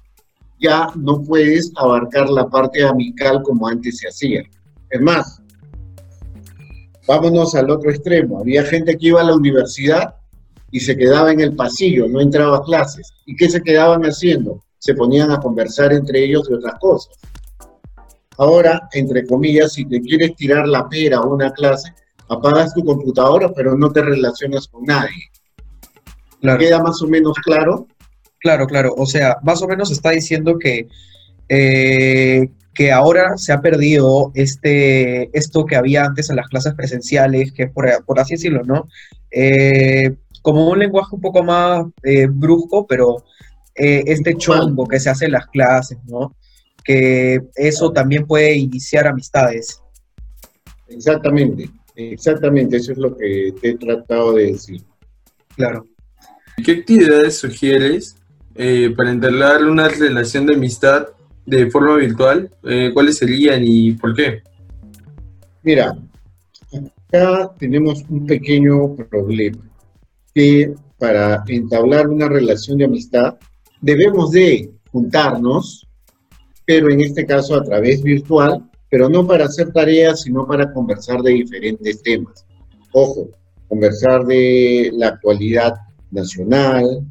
ya 0.62 0.88
no 0.96 1.22
puedes 1.24 1.72
abarcar 1.76 2.30
la 2.30 2.48
parte 2.48 2.86
amical 2.86 3.42
como 3.44 3.68
antes 3.68 3.98
se 3.98 4.08
hacía. 4.08 4.44
Es 4.90 5.02
más, 5.02 5.42
vámonos 7.08 7.56
al 7.56 7.70
otro 7.70 7.90
extremo. 7.90 8.40
Había 8.40 8.64
gente 8.64 8.98
que 8.98 9.08
iba 9.08 9.22
a 9.22 9.26
la 9.26 9.36
universidad 9.36 10.16
y 10.72 10.80
se 10.80 10.96
quedaba 10.96 11.32
en 11.32 11.42
el 11.42 11.56
pasillo, 11.56 12.08
no 12.08 12.22
entraba 12.22 12.58
a 12.58 12.64
clases. 12.64 13.12
¿Y 13.26 13.36
qué 13.36 13.50
se 13.50 13.62
quedaban 13.62 14.04
haciendo? 14.04 14.64
Se 14.78 14.94
ponían 14.94 15.32
a 15.32 15.40
conversar 15.40 15.92
entre 15.94 16.24
ellos 16.24 16.48
de 16.48 16.56
otras 16.56 16.76
cosas. 16.80 17.16
Ahora, 18.38 18.88
entre 18.94 19.26
comillas, 19.26 19.74
si 19.74 19.86
te 19.86 20.02
quieres 20.02 20.36
tirar 20.36 20.68
la 20.68 20.88
pera 20.88 21.18
a 21.18 21.26
una 21.26 21.52
clase, 21.52 21.94
apagas 22.30 22.74
tu 22.74 22.84
computadora, 22.84 23.52
pero 23.54 23.78
no 23.78 23.92
te 23.92 24.02
relacionas 24.02 24.68
con 24.68 24.84
nadie. 24.84 25.30
¿Queda 26.58 26.82
más 26.82 27.02
o 27.02 27.08
menos 27.08 27.38
claro? 27.44 27.88
Claro, 28.42 28.68
claro. 28.68 28.94
O 28.98 29.06
sea, 29.06 29.38
más 29.44 29.62
o 29.62 29.68
menos 29.68 29.92
está 29.92 30.12
diciendo 30.12 30.58
que, 30.60 30.88
eh, 31.48 32.50
que 32.74 32.92
ahora 32.92 33.38
se 33.38 33.54
ha 33.54 33.62
perdido 33.62 34.32
este, 34.34 35.36
esto 35.38 35.66
que 35.66 35.76
había 35.76 36.06
antes 36.06 36.30
en 36.30 36.36
las 36.36 36.48
clases 36.48 36.74
presenciales, 36.74 37.52
que 37.54 37.68
por, 37.68 37.88
por 38.06 38.20
así 38.20 38.34
decirlo, 38.34 38.64
¿no? 38.64 38.88
Eh, 39.30 40.16
como 40.42 40.70
un 40.70 40.80
lenguaje 40.80 41.16
un 41.16 41.22
poco 41.22 41.44
más 41.44 41.86
eh, 42.04 42.28
brusco, 42.28 42.86
pero 42.88 43.24
este 43.74 44.36
chongo 44.36 44.86
que 44.86 45.00
se 45.00 45.10
hace 45.10 45.26
en 45.26 45.32
las 45.32 45.48
clases, 45.48 45.98
¿no? 46.06 46.36
que 46.84 47.42
eso 47.56 47.92
también 47.92 48.26
puede 48.26 48.56
iniciar 48.56 49.08
amistades. 49.08 49.82
Exactamente, 50.88 51.70
exactamente, 51.96 52.78
eso 52.78 52.92
es 52.92 52.98
lo 52.98 53.16
que 53.16 53.54
te 53.62 53.70
he 53.70 53.78
tratado 53.78 54.34
de 54.34 54.54
decir. 54.54 54.84
Claro. 55.56 55.88
¿Qué 56.64 56.72
actividades 56.72 57.38
sugieres 57.38 58.16
eh, 58.56 58.94
para 58.96 59.12
entablar 59.12 59.64
una 59.66 59.88
relación 59.88 60.46
de 60.46 60.56
amistad 60.56 61.08
de 61.46 61.70
forma 61.70 61.98
virtual? 61.98 62.50
Eh, 62.64 62.92
¿Cuáles 62.94 63.18
serían 63.18 63.62
y 63.64 63.94
por 63.94 64.16
qué? 64.16 64.42
Mira, 65.64 65.96
acá 67.08 67.52
tenemos 67.60 68.04
un 68.10 68.26
pequeño 68.26 68.96
problema, 68.96 69.60
que 70.34 70.74
para 70.98 71.44
entablar 71.48 72.08
una 72.08 72.28
relación 72.28 72.78
de 72.78 72.86
amistad 72.86 73.36
debemos 73.82 74.32
de 74.32 74.72
juntarnos 74.92 75.88
pero 76.66 76.90
en 76.90 77.02
este 77.02 77.26
caso 77.26 77.56
a 77.56 77.64
través 77.64 78.02
virtual, 78.02 78.64
pero 78.90 79.10
no 79.10 79.28
para 79.28 79.44
hacer 79.44 79.74
tareas, 79.74 80.22
sino 80.22 80.48
para 80.48 80.72
conversar 80.72 81.22
de 81.22 81.32
diferentes 81.32 82.02
temas. 82.02 82.46
Ojo, 82.94 83.30
conversar 83.68 84.26
de 84.26 84.90
la 84.94 85.10
actualidad 85.10 85.74
nacional, 86.12 87.06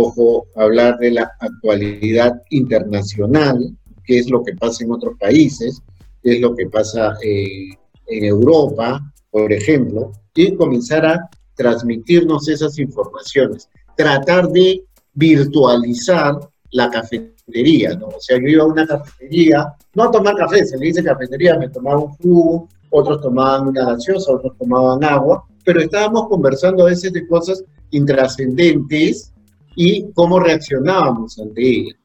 ojo, 0.00 0.46
hablar 0.56 0.98
de 0.98 1.12
la 1.12 1.30
actualidad 1.40 2.42
internacional, 2.50 3.76
qué 4.04 4.18
es 4.18 4.30
lo 4.30 4.42
que 4.42 4.54
pasa 4.54 4.84
en 4.84 4.92
otros 4.92 5.16
países, 5.18 5.82
qué 6.22 6.36
es 6.36 6.40
lo 6.40 6.54
que 6.54 6.66
pasa 6.66 7.16
eh, 7.22 7.70
en 8.06 8.24
Europa, 8.24 9.00
por 9.30 9.52
ejemplo, 9.52 10.12
y 10.34 10.54
comenzar 10.54 11.04
a 11.04 11.28
transmitirnos 11.54 12.48
esas 12.48 12.78
informaciones. 12.78 13.68
Tratar 13.96 14.48
de 14.48 14.84
virtualizar 15.14 16.38
la 16.70 16.88
cafetería, 16.88 17.94
¿no? 17.94 18.06
O 18.06 18.20
sea, 18.20 18.38
yo 18.38 18.46
iba 18.46 18.62
a 18.62 18.66
una 18.66 18.86
cafetería, 18.86 19.74
no 19.94 20.04
a 20.04 20.10
tomar 20.10 20.34
café, 20.36 20.64
se 20.64 20.78
le 20.78 20.86
dice 20.86 21.02
cafetería, 21.02 21.58
me 21.58 21.68
tomaba 21.68 21.98
un 21.98 22.12
jugo, 22.14 22.68
otros 22.90 23.20
tomaban 23.20 23.68
una 23.68 23.84
gaseosa, 23.84 24.32
otros 24.32 24.56
tomaban 24.58 25.02
agua, 25.04 25.44
pero 25.64 25.80
estábamos 25.80 26.28
conversando 26.28 26.84
a 26.84 26.90
veces 26.90 27.12
de 27.12 27.26
cosas 27.26 27.64
intrascendentes 27.90 29.32
y 29.80 30.10
cómo 30.12 30.40
reaccionábamos 30.40 31.38
ante 31.38 31.62
ellas. 31.62 31.96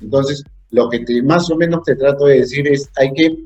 Entonces, 0.00 0.44
lo 0.70 0.88
que 0.88 1.04
más 1.24 1.50
o 1.50 1.56
menos 1.56 1.82
te 1.82 1.96
trato 1.96 2.26
de 2.26 2.38
decir 2.38 2.68
es, 2.68 2.88
hay 2.96 3.12
que 3.12 3.44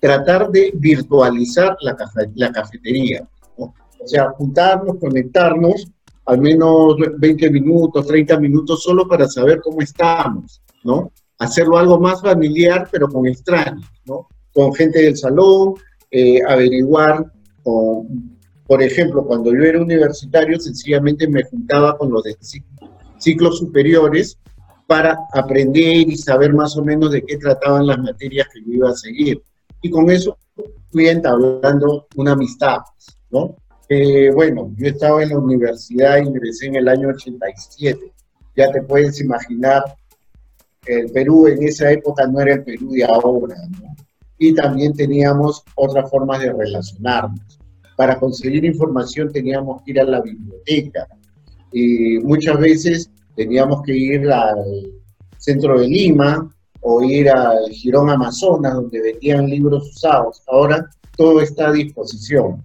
tratar 0.00 0.50
de 0.50 0.72
virtualizar 0.74 1.76
la, 1.82 1.94
la 2.36 2.50
cafetería, 2.50 3.28
¿no? 3.58 3.74
O 4.02 4.06
sea, 4.06 4.30
juntarnos, 4.30 4.96
conectarnos 4.98 5.86
al 6.24 6.40
menos 6.40 6.96
20 7.18 7.50
minutos, 7.50 8.06
30 8.06 8.40
minutos 8.40 8.82
solo 8.82 9.06
para 9.06 9.28
saber 9.28 9.60
cómo 9.60 9.82
estamos, 9.82 10.62
¿no? 10.82 11.12
Hacerlo 11.38 11.76
algo 11.76 12.00
más 12.00 12.22
familiar, 12.22 12.88
pero 12.90 13.08
con 13.08 13.26
extraños, 13.26 13.84
¿no? 14.06 14.26
Con 14.54 14.72
gente 14.72 15.02
del 15.02 15.18
salón, 15.18 15.74
eh, 16.10 16.40
averiguar, 16.48 17.30
por 17.62 18.82
ejemplo, 18.82 19.26
cuando 19.26 19.52
yo 19.52 19.62
era 19.64 19.82
universitario, 19.82 20.58
sencillamente 20.58 21.28
me 21.28 21.42
juntaba 21.44 21.98
con 21.98 22.10
los 22.10 22.22
de 22.22 22.36
ciclos 23.22 23.58
superiores 23.58 24.38
para 24.86 25.18
aprender 25.32 26.08
y 26.08 26.16
saber 26.16 26.52
más 26.52 26.76
o 26.76 26.84
menos 26.84 27.12
de 27.12 27.22
qué 27.22 27.36
trataban 27.38 27.86
las 27.86 27.98
materias 27.98 28.48
que 28.52 28.60
yo 28.60 28.72
iba 28.72 28.90
a 28.90 28.94
seguir. 28.94 29.42
Y 29.80 29.90
con 29.90 30.10
eso 30.10 30.36
fui 30.90 31.08
entablando 31.08 32.06
una 32.16 32.32
amistad, 32.32 32.78
¿no? 33.30 33.56
bueno, 34.34 34.72
yo 34.78 34.86
estaba 34.86 35.22
en 35.22 35.30
la 35.30 35.38
universidad, 35.38 36.16
ingresé 36.16 36.66
en 36.66 36.76
el 36.76 36.88
año 36.88 37.08
87. 37.08 38.12
Ya 38.56 38.72
te 38.72 38.82
puedes 38.82 39.20
imaginar 39.20 39.84
el 40.86 41.10
Perú 41.12 41.46
en 41.46 41.62
esa 41.62 41.90
época 41.90 42.26
no 42.26 42.40
era 42.40 42.54
el 42.54 42.64
Perú 42.64 42.90
de 42.90 43.04
ahora, 43.04 43.56
¿no? 43.80 43.94
Y 44.38 44.54
también 44.54 44.92
teníamos 44.94 45.62
otras 45.76 46.10
formas 46.10 46.40
de 46.40 46.52
relacionarnos. 46.52 47.60
Para 47.96 48.18
conseguir 48.18 48.64
información 48.64 49.30
teníamos 49.30 49.82
que 49.82 49.92
ir 49.92 50.00
a 50.00 50.04
la 50.04 50.20
biblioteca. 50.20 51.06
Y 51.72 52.18
muchas 52.18 52.58
veces 52.58 53.10
teníamos 53.34 53.82
que 53.82 53.96
ir 53.96 54.30
al 54.30 54.64
centro 55.38 55.80
de 55.80 55.88
Lima 55.88 56.48
o 56.80 57.02
ir 57.02 57.30
al 57.30 57.70
Girón 57.70 58.10
Amazonas, 58.10 58.74
donde 58.74 59.00
vendían 59.00 59.46
libros 59.46 59.90
usados. 59.90 60.42
Ahora 60.46 60.88
todo 61.16 61.40
está 61.40 61.68
a 61.68 61.72
disposición. 61.72 62.64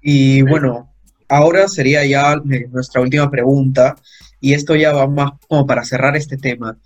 Y 0.00 0.42
bueno, 0.42 0.92
ahora 1.28 1.66
sería 1.68 2.04
ya 2.04 2.36
nuestra 2.70 3.00
última 3.00 3.30
pregunta, 3.30 3.96
y 4.40 4.52
esto 4.52 4.76
ya 4.76 4.92
va 4.92 5.06
más 5.06 5.32
como 5.48 5.66
para 5.66 5.84
cerrar 5.84 6.16
este 6.16 6.36
tema. 6.36 6.78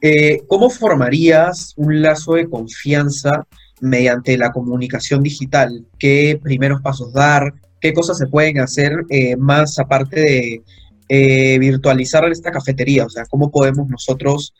Eh, 0.00 0.42
¿Cómo 0.48 0.68
formarías 0.70 1.72
un 1.76 2.02
lazo 2.02 2.34
de 2.34 2.48
confianza 2.48 3.46
mediante 3.80 4.36
la 4.36 4.52
comunicación 4.52 5.22
digital? 5.22 5.86
¿Qué 5.98 6.38
primeros 6.42 6.82
pasos 6.82 7.12
dar? 7.12 7.54
¿Qué 7.80 7.92
cosas 7.92 8.18
se 8.18 8.26
pueden 8.26 8.60
hacer 8.60 9.04
eh, 9.08 9.36
más 9.36 9.78
aparte 9.78 10.20
de 10.20 10.62
eh, 11.08 11.58
virtualizar 11.58 12.24
esta 12.30 12.50
cafetería? 12.50 13.06
O 13.06 13.10
sea, 13.10 13.24
¿cómo 13.26 13.50
podemos 13.50 13.88
nosotros 13.88 14.54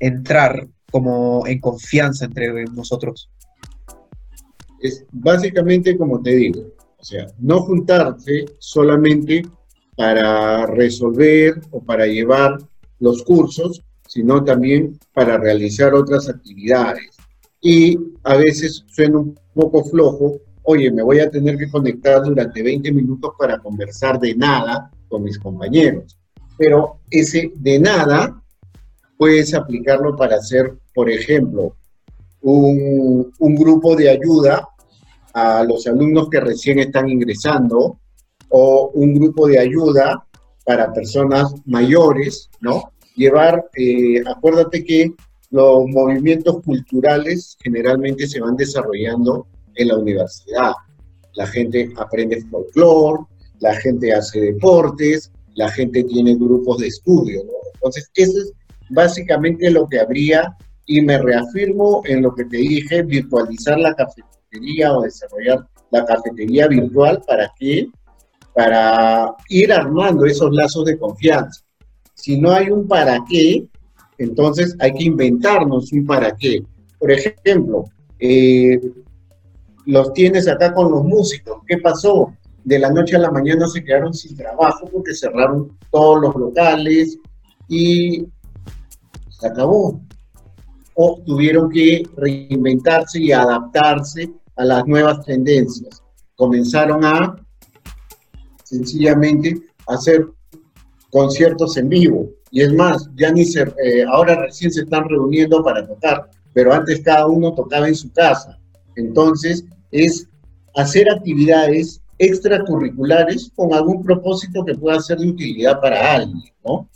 entrar 0.00 0.66
como 0.90 1.46
en 1.46 1.60
confianza 1.60 2.24
entre 2.24 2.64
nosotros? 2.64 3.28
Es 4.80 5.04
básicamente 5.12 5.98
como 5.98 6.22
te 6.22 6.34
digo, 6.34 6.62
o 6.98 7.04
sea, 7.04 7.26
no 7.38 7.60
juntarse 7.60 8.46
solamente 8.58 9.42
para 9.96 10.64
resolver 10.66 11.60
o 11.70 11.82
para 11.82 12.06
llevar 12.06 12.58
los 13.00 13.22
cursos, 13.24 13.82
sino 14.06 14.42
también 14.42 14.98
para 15.12 15.38
realizar 15.38 15.94
otras 15.94 16.28
actividades. 16.28 17.16
Y 17.60 17.98
a 18.24 18.36
veces 18.36 18.84
suena 18.86 19.18
un 19.18 19.38
poco 19.54 19.84
flojo, 19.84 20.40
oye, 20.70 20.90
me 20.90 21.02
voy 21.02 21.18
a 21.18 21.30
tener 21.30 21.56
que 21.56 21.70
conectar 21.70 22.22
durante 22.22 22.62
20 22.62 22.92
minutos 22.92 23.32
para 23.38 23.58
conversar 23.58 24.20
de 24.20 24.34
nada 24.34 24.90
con 25.08 25.22
mis 25.22 25.38
compañeros. 25.38 26.18
Pero 26.58 26.98
ese 27.10 27.52
de 27.54 27.78
nada 27.78 28.42
puedes 29.16 29.54
aplicarlo 29.54 30.14
para 30.14 30.36
hacer, 30.36 30.74
por 30.94 31.08
ejemplo, 31.08 31.74
un, 32.42 33.32
grupo 33.56 33.96
de 33.96 34.10
ayuda 34.10 34.68
a 35.32 35.64
los 35.64 35.86
alumnos 35.86 36.28
que 36.28 36.40
recién 36.40 36.80
están 36.80 37.08
ingresando 37.08 37.98
o 38.50 38.90
un 38.92 39.14
grupo 39.14 39.48
de 39.48 39.58
ayuda 39.58 40.22
para 40.66 40.92
personas 40.92 41.54
mayores, 41.64 42.50
¿no? 42.60 42.92
Llevar, 43.16 43.70
eh, 43.74 44.22
acuérdate 44.26 44.84
que 44.84 45.14
los 45.50 45.86
movimientos 45.86 46.62
culturales 46.62 47.56
generalmente 47.58 48.26
se 48.26 48.40
van 48.40 48.54
desarrollando 48.54 49.46
en 49.78 49.88
la 49.88 49.96
universidad. 49.96 50.72
La 51.34 51.46
gente 51.46 51.90
aprende 51.96 52.42
folclore, 52.50 53.22
la 53.60 53.74
gente 53.76 54.12
hace 54.12 54.40
deportes, 54.40 55.32
la 55.54 55.70
gente 55.70 56.04
tiene 56.04 56.34
grupos 56.34 56.78
de 56.78 56.88
estudio. 56.88 57.42
Entonces, 57.74 58.10
eso 58.14 58.38
es 58.38 58.52
básicamente 58.90 59.70
lo 59.70 59.88
que 59.88 60.00
habría, 60.00 60.56
y 60.86 61.02
me 61.02 61.18
reafirmo 61.18 62.02
en 62.06 62.22
lo 62.22 62.34
que 62.34 62.44
te 62.46 62.56
dije, 62.56 63.02
virtualizar 63.02 63.78
la 63.78 63.94
cafetería 63.94 64.96
o 64.96 65.02
desarrollar 65.02 65.66
la 65.90 66.04
cafetería 66.04 66.66
virtual 66.66 67.22
para 67.26 67.52
que 67.58 67.88
para 68.54 69.34
ir 69.50 69.72
armando 69.72 70.26
esos 70.26 70.50
lazos 70.52 70.84
de 70.86 70.98
confianza. 70.98 71.62
Si 72.14 72.40
no 72.40 72.50
hay 72.50 72.70
un 72.70 72.88
para 72.88 73.20
qué, 73.30 73.68
entonces 74.16 74.74
hay 74.80 74.92
que 74.94 75.04
inventarnos 75.04 75.92
un 75.92 76.04
para 76.04 76.34
qué. 76.34 76.64
Por 76.98 77.12
ejemplo, 77.12 77.84
eh, 78.18 78.80
los 79.88 80.12
tienes 80.12 80.46
acá 80.46 80.74
con 80.74 80.90
los 80.90 81.02
músicos. 81.02 81.62
¿Qué 81.66 81.78
pasó? 81.78 82.34
De 82.62 82.78
la 82.78 82.90
noche 82.90 83.16
a 83.16 83.20
la 83.20 83.30
mañana 83.30 83.66
se 83.66 83.82
quedaron 83.82 84.12
sin 84.12 84.36
trabajo 84.36 84.86
porque 84.92 85.14
cerraron 85.14 85.78
todos 85.90 86.20
los 86.20 86.36
locales 86.36 87.18
y 87.68 88.26
se 89.30 89.46
acabó 89.46 89.98
o 90.94 91.22
tuvieron 91.24 91.70
que 91.70 92.06
reinventarse 92.16 93.18
y 93.18 93.32
adaptarse 93.32 94.30
a 94.56 94.64
las 94.66 94.86
nuevas 94.86 95.24
tendencias. 95.24 96.02
Comenzaron 96.36 97.02
a 97.06 97.36
sencillamente 98.64 99.58
hacer 99.86 100.28
conciertos 101.10 101.78
en 101.78 101.88
vivo. 101.88 102.28
Y 102.50 102.60
es 102.60 102.74
más, 102.74 103.08
ya 103.16 103.32
ni 103.32 103.46
se, 103.46 103.62
eh, 103.62 104.04
ahora 104.06 104.34
recién 104.42 104.70
se 104.70 104.82
están 104.82 105.08
reuniendo 105.08 105.62
para 105.62 105.86
tocar, 105.86 106.28
pero 106.52 106.74
antes 106.74 107.00
cada 107.00 107.26
uno 107.26 107.54
tocaba 107.54 107.88
en 107.88 107.94
su 107.94 108.12
casa. 108.12 108.58
Entonces, 108.96 109.64
es 109.90 110.28
hacer 110.74 111.10
actividades 111.10 112.00
extracurriculares 112.18 113.50
con 113.54 113.72
algún 113.72 114.02
propósito 114.02 114.64
que 114.64 114.74
pueda 114.74 115.00
ser 115.00 115.18
de 115.18 115.28
utilidad 115.28 115.80
para 115.80 116.14
alguien, 116.14 116.52
¿no? 116.64 116.88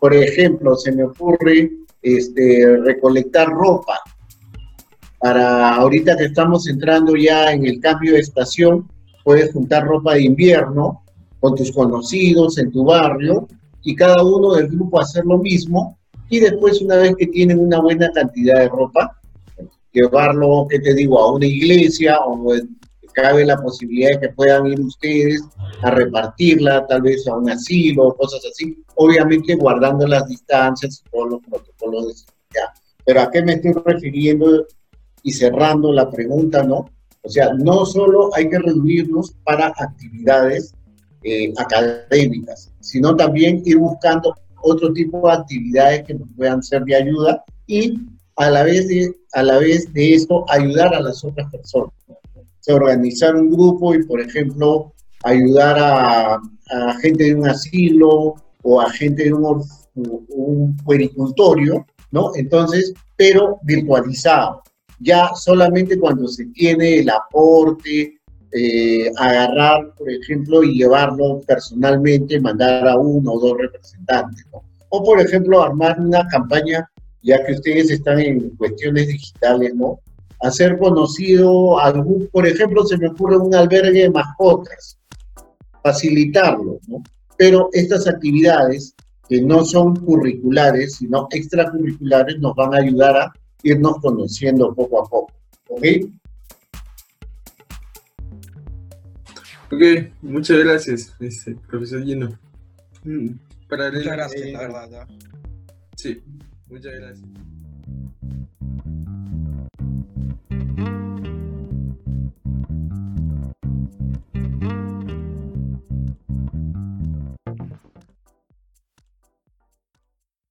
Por 0.00 0.14
ejemplo, 0.14 0.74
se 0.76 0.92
me 0.92 1.04
ocurre 1.04 1.70
este, 2.02 2.76
recolectar 2.78 3.48
ropa. 3.48 4.00
Para 5.20 5.76
ahorita 5.76 6.16
que 6.16 6.24
estamos 6.24 6.66
entrando 6.66 7.14
ya 7.14 7.52
en 7.52 7.66
el 7.66 7.78
cambio 7.80 8.14
de 8.14 8.20
estación, 8.20 8.88
puedes 9.24 9.52
juntar 9.52 9.86
ropa 9.86 10.14
de 10.14 10.24
invierno 10.24 11.04
con 11.38 11.54
tus 11.54 11.70
conocidos 11.70 12.58
en 12.58 12.72
tu 12.72 12.84
barrio 12.84 13.46
y 13.82 13.94
cada 13.94 14.24
uno 14.24 14.54
del 14.54 14.68
grupo 14.68 15.00
hacer 15.00 15.24
lo 15.24 15.38
mismo 15.38 15.98
y 16.28 16.40
después 16.40 16.80
una 16.80 16.96
vez 16.96 17.14
que 17.16 17.26
tienen 17.26 17.58
una 17.58 17.80
buena 17.80 18.10
cantidad 18.10 18.58
de 18.58 18.68
ropa, 18.68 19.20
llevarlo, 19.92 20.66
¿qué 20.68 20.78
te 20.78 20.94
digo?, 20.94 21.18
a 21.18 21.32
una 21.32 21.46
iglesia 21.46 22.18
o 22.24 22.54
cabe 23.12 23.44
la 23.44 23.56
posibilidad 23.56 24.10
de 24.10 24.20
que 24.20 24.34
puedan 24.34 24.66
ir 24.66 24.80
ustedes 24.80 25.42
a 25.82 25.90
repartirla, 25.90 26.86
tal 26.86 27.02
vez 27.02 27.26
a 27.28 27.36
un 27.36 27.50
asilo, 27.50 28.14
cosas 28.16 28.42
así, 28.50 28.76
obviamente 28.94 29.54
guardando 29.54 30.06
las 30.06 30.26
distancias 30.28 31.02
y 31.04 31.10
todos 31.10 31.30
los 31.30 31.40
protocolos 31.42 32.08
de 32.08 32.14
seguridad. 32.14 32.72
Pero 33.04 33.20
a 33.20 33.30
qué 33.30 33.42
me 33.42 33.54
estoy 33.54 33.72
refiriendo 33.84 34.66
y 35.22 35.32
cerrando 35.32 35.92
la 35.92 36.10
pregunta, 36.10 36.62
¿no? 36.62 36.88
O 37.22 37.28
sea, 37.28 37.52
no 37.54 37.86
solo 37.86 38.34
hay 38.34 38.48
que 38.48 38.58
reunirnos 38.58 39.32
para 39.44 39.68
actividades 39.68 40.74
eh, 41.22 41.52
académicas, 41.56 42.72
sino 42.80 43.14
también 43.14 43.62
ir 43.64 43.78
buscando 43.78 44.34
otro 44.62 44.92
tipo 44.92 45.28
de 45.28 45.34
actividades 45.34 46.02
que 46.04 46.14
nos 46.14 46.28
puedan 46.36 46.62
ser 46.62 46.84
de 46.84 46.96
ayuda 46.96 47.44
y 47.66 47.96
a 48.36 48.50
la 48.50 48.62
vez 48.64 48.88
de, 48.88 49.14
a 49.32 49.42
la 49.42 49.58
vez 49.58 49.92
de 49.92 50.14
esto 50.14 50.44
ayudar 50.48 50.94
a 50.94 51.00
las 51.00 51.24
otras 51.24 51.50
personas 51.50 51.92
organizar 52.70 53.34
un 53.34 53.50
grupo 53.50 53.94
y, 53.94 54.04
por 54.04 54.20
ejemplo, 54.20 54.92
ayudar 55.24 55.76
a, 55.78 56.40
gente 57.02 57.24
de 57.24 57.34
un 57.34 57.46
asilo 57.46 58.34
o 58.62 58.80
a 58.80 58.90
gente 58.92 59.24
de 59.24 59.34
un, 59.34 59.62
un 59.94 60.76
puericultorio, 60.78 61.84
¿no? 62.12 62.30
Entonces, 62.34 62.94
pero 63.16 63.58
virtualizado. 63.64 64.62
Ya 65.00 65.30
solamente 65.34 65.98
cuando 65.98 66.28
se 66.28 66.46
tiene 66.46 67.00
el 67.00 67.10
aporte, 67.10 68.18
eh, 68.52 69.10
agarrar, 69.18 69.92
por 69.98 70.10
ejemplo, 70.10 70.62
y 70.62 70.78
llevarlo 70.78 71.40
personalmente, 71.46 72.40
mandar 72.40 72.88
a 72.88 72.96
uno 72.96 73.32
o 73.32 73.40
dos 73.40 73.58
representantes, 73.58 74.46
¿no? 74.50 74.62
O, 74.88 75.04
por 75.04 75.20
ejemplo, 75.20 75.62
armar 75.62 76.00
una 76.00 76.26
campaña, 76.28 76.90
ya 77.22 77.44
que 77.44 77.52
ustedes 77.52 77.90
están 77.90 78.20
en 78.20 78.50
cuestiones 78.56 79.08
digitales, 79.08 79.74
¿no? 79.74 80.00
hacer 80.42 80.76
conocido 80.78 81.78
algún, 81.78 82.28
por 82.28 82.46
ejemplo, 82.46 82.84
se 82.84 82.98
me 82.98 83.08
ocurre 83.08 83.38
un 83.38 83.54
albergue 83.54 84.02
de 84.02 84.10
mascotas, 84.10 84.98
facilitarlo, 85.82 86.80
¿no? 86.88 87.02
Pero 87.36 87.68
estas 87.72 88.06
actividades 88.08 88.94
que 89.28 89.40
no 89.40 89.64
son 89.64 89.96
curriculares, 89.96 90.96
sino 90.96 91.28
extracurriculares, 91.30 92.38
nos 92.40 92.54
van 92.56 92.74
a 92.74 92.78
ayudar 92.78 93.16
a 93.16 93.32
irnos 93.62 93.98
conociendo 94.00 94.74
poco 94.74 95.04
a 95.04 95.08
poco, 95.08 95.32
¿ok? 95.68 95.84
Ok, 99.70 99.82
muchas 100.22 100.58
gracias, 100.58 101.14
este, 101.20 101.54
profesor 101.68 102.04
Gino. 102.04 102.38
Mm, 103.04 103.30
muchas 103.70 104.04
gracias, 104.04 104.52
la 104.52 104.60
verdad. 104.60 105.08
Sí, 105.96 106.20
Mücadele. 106.72 107.14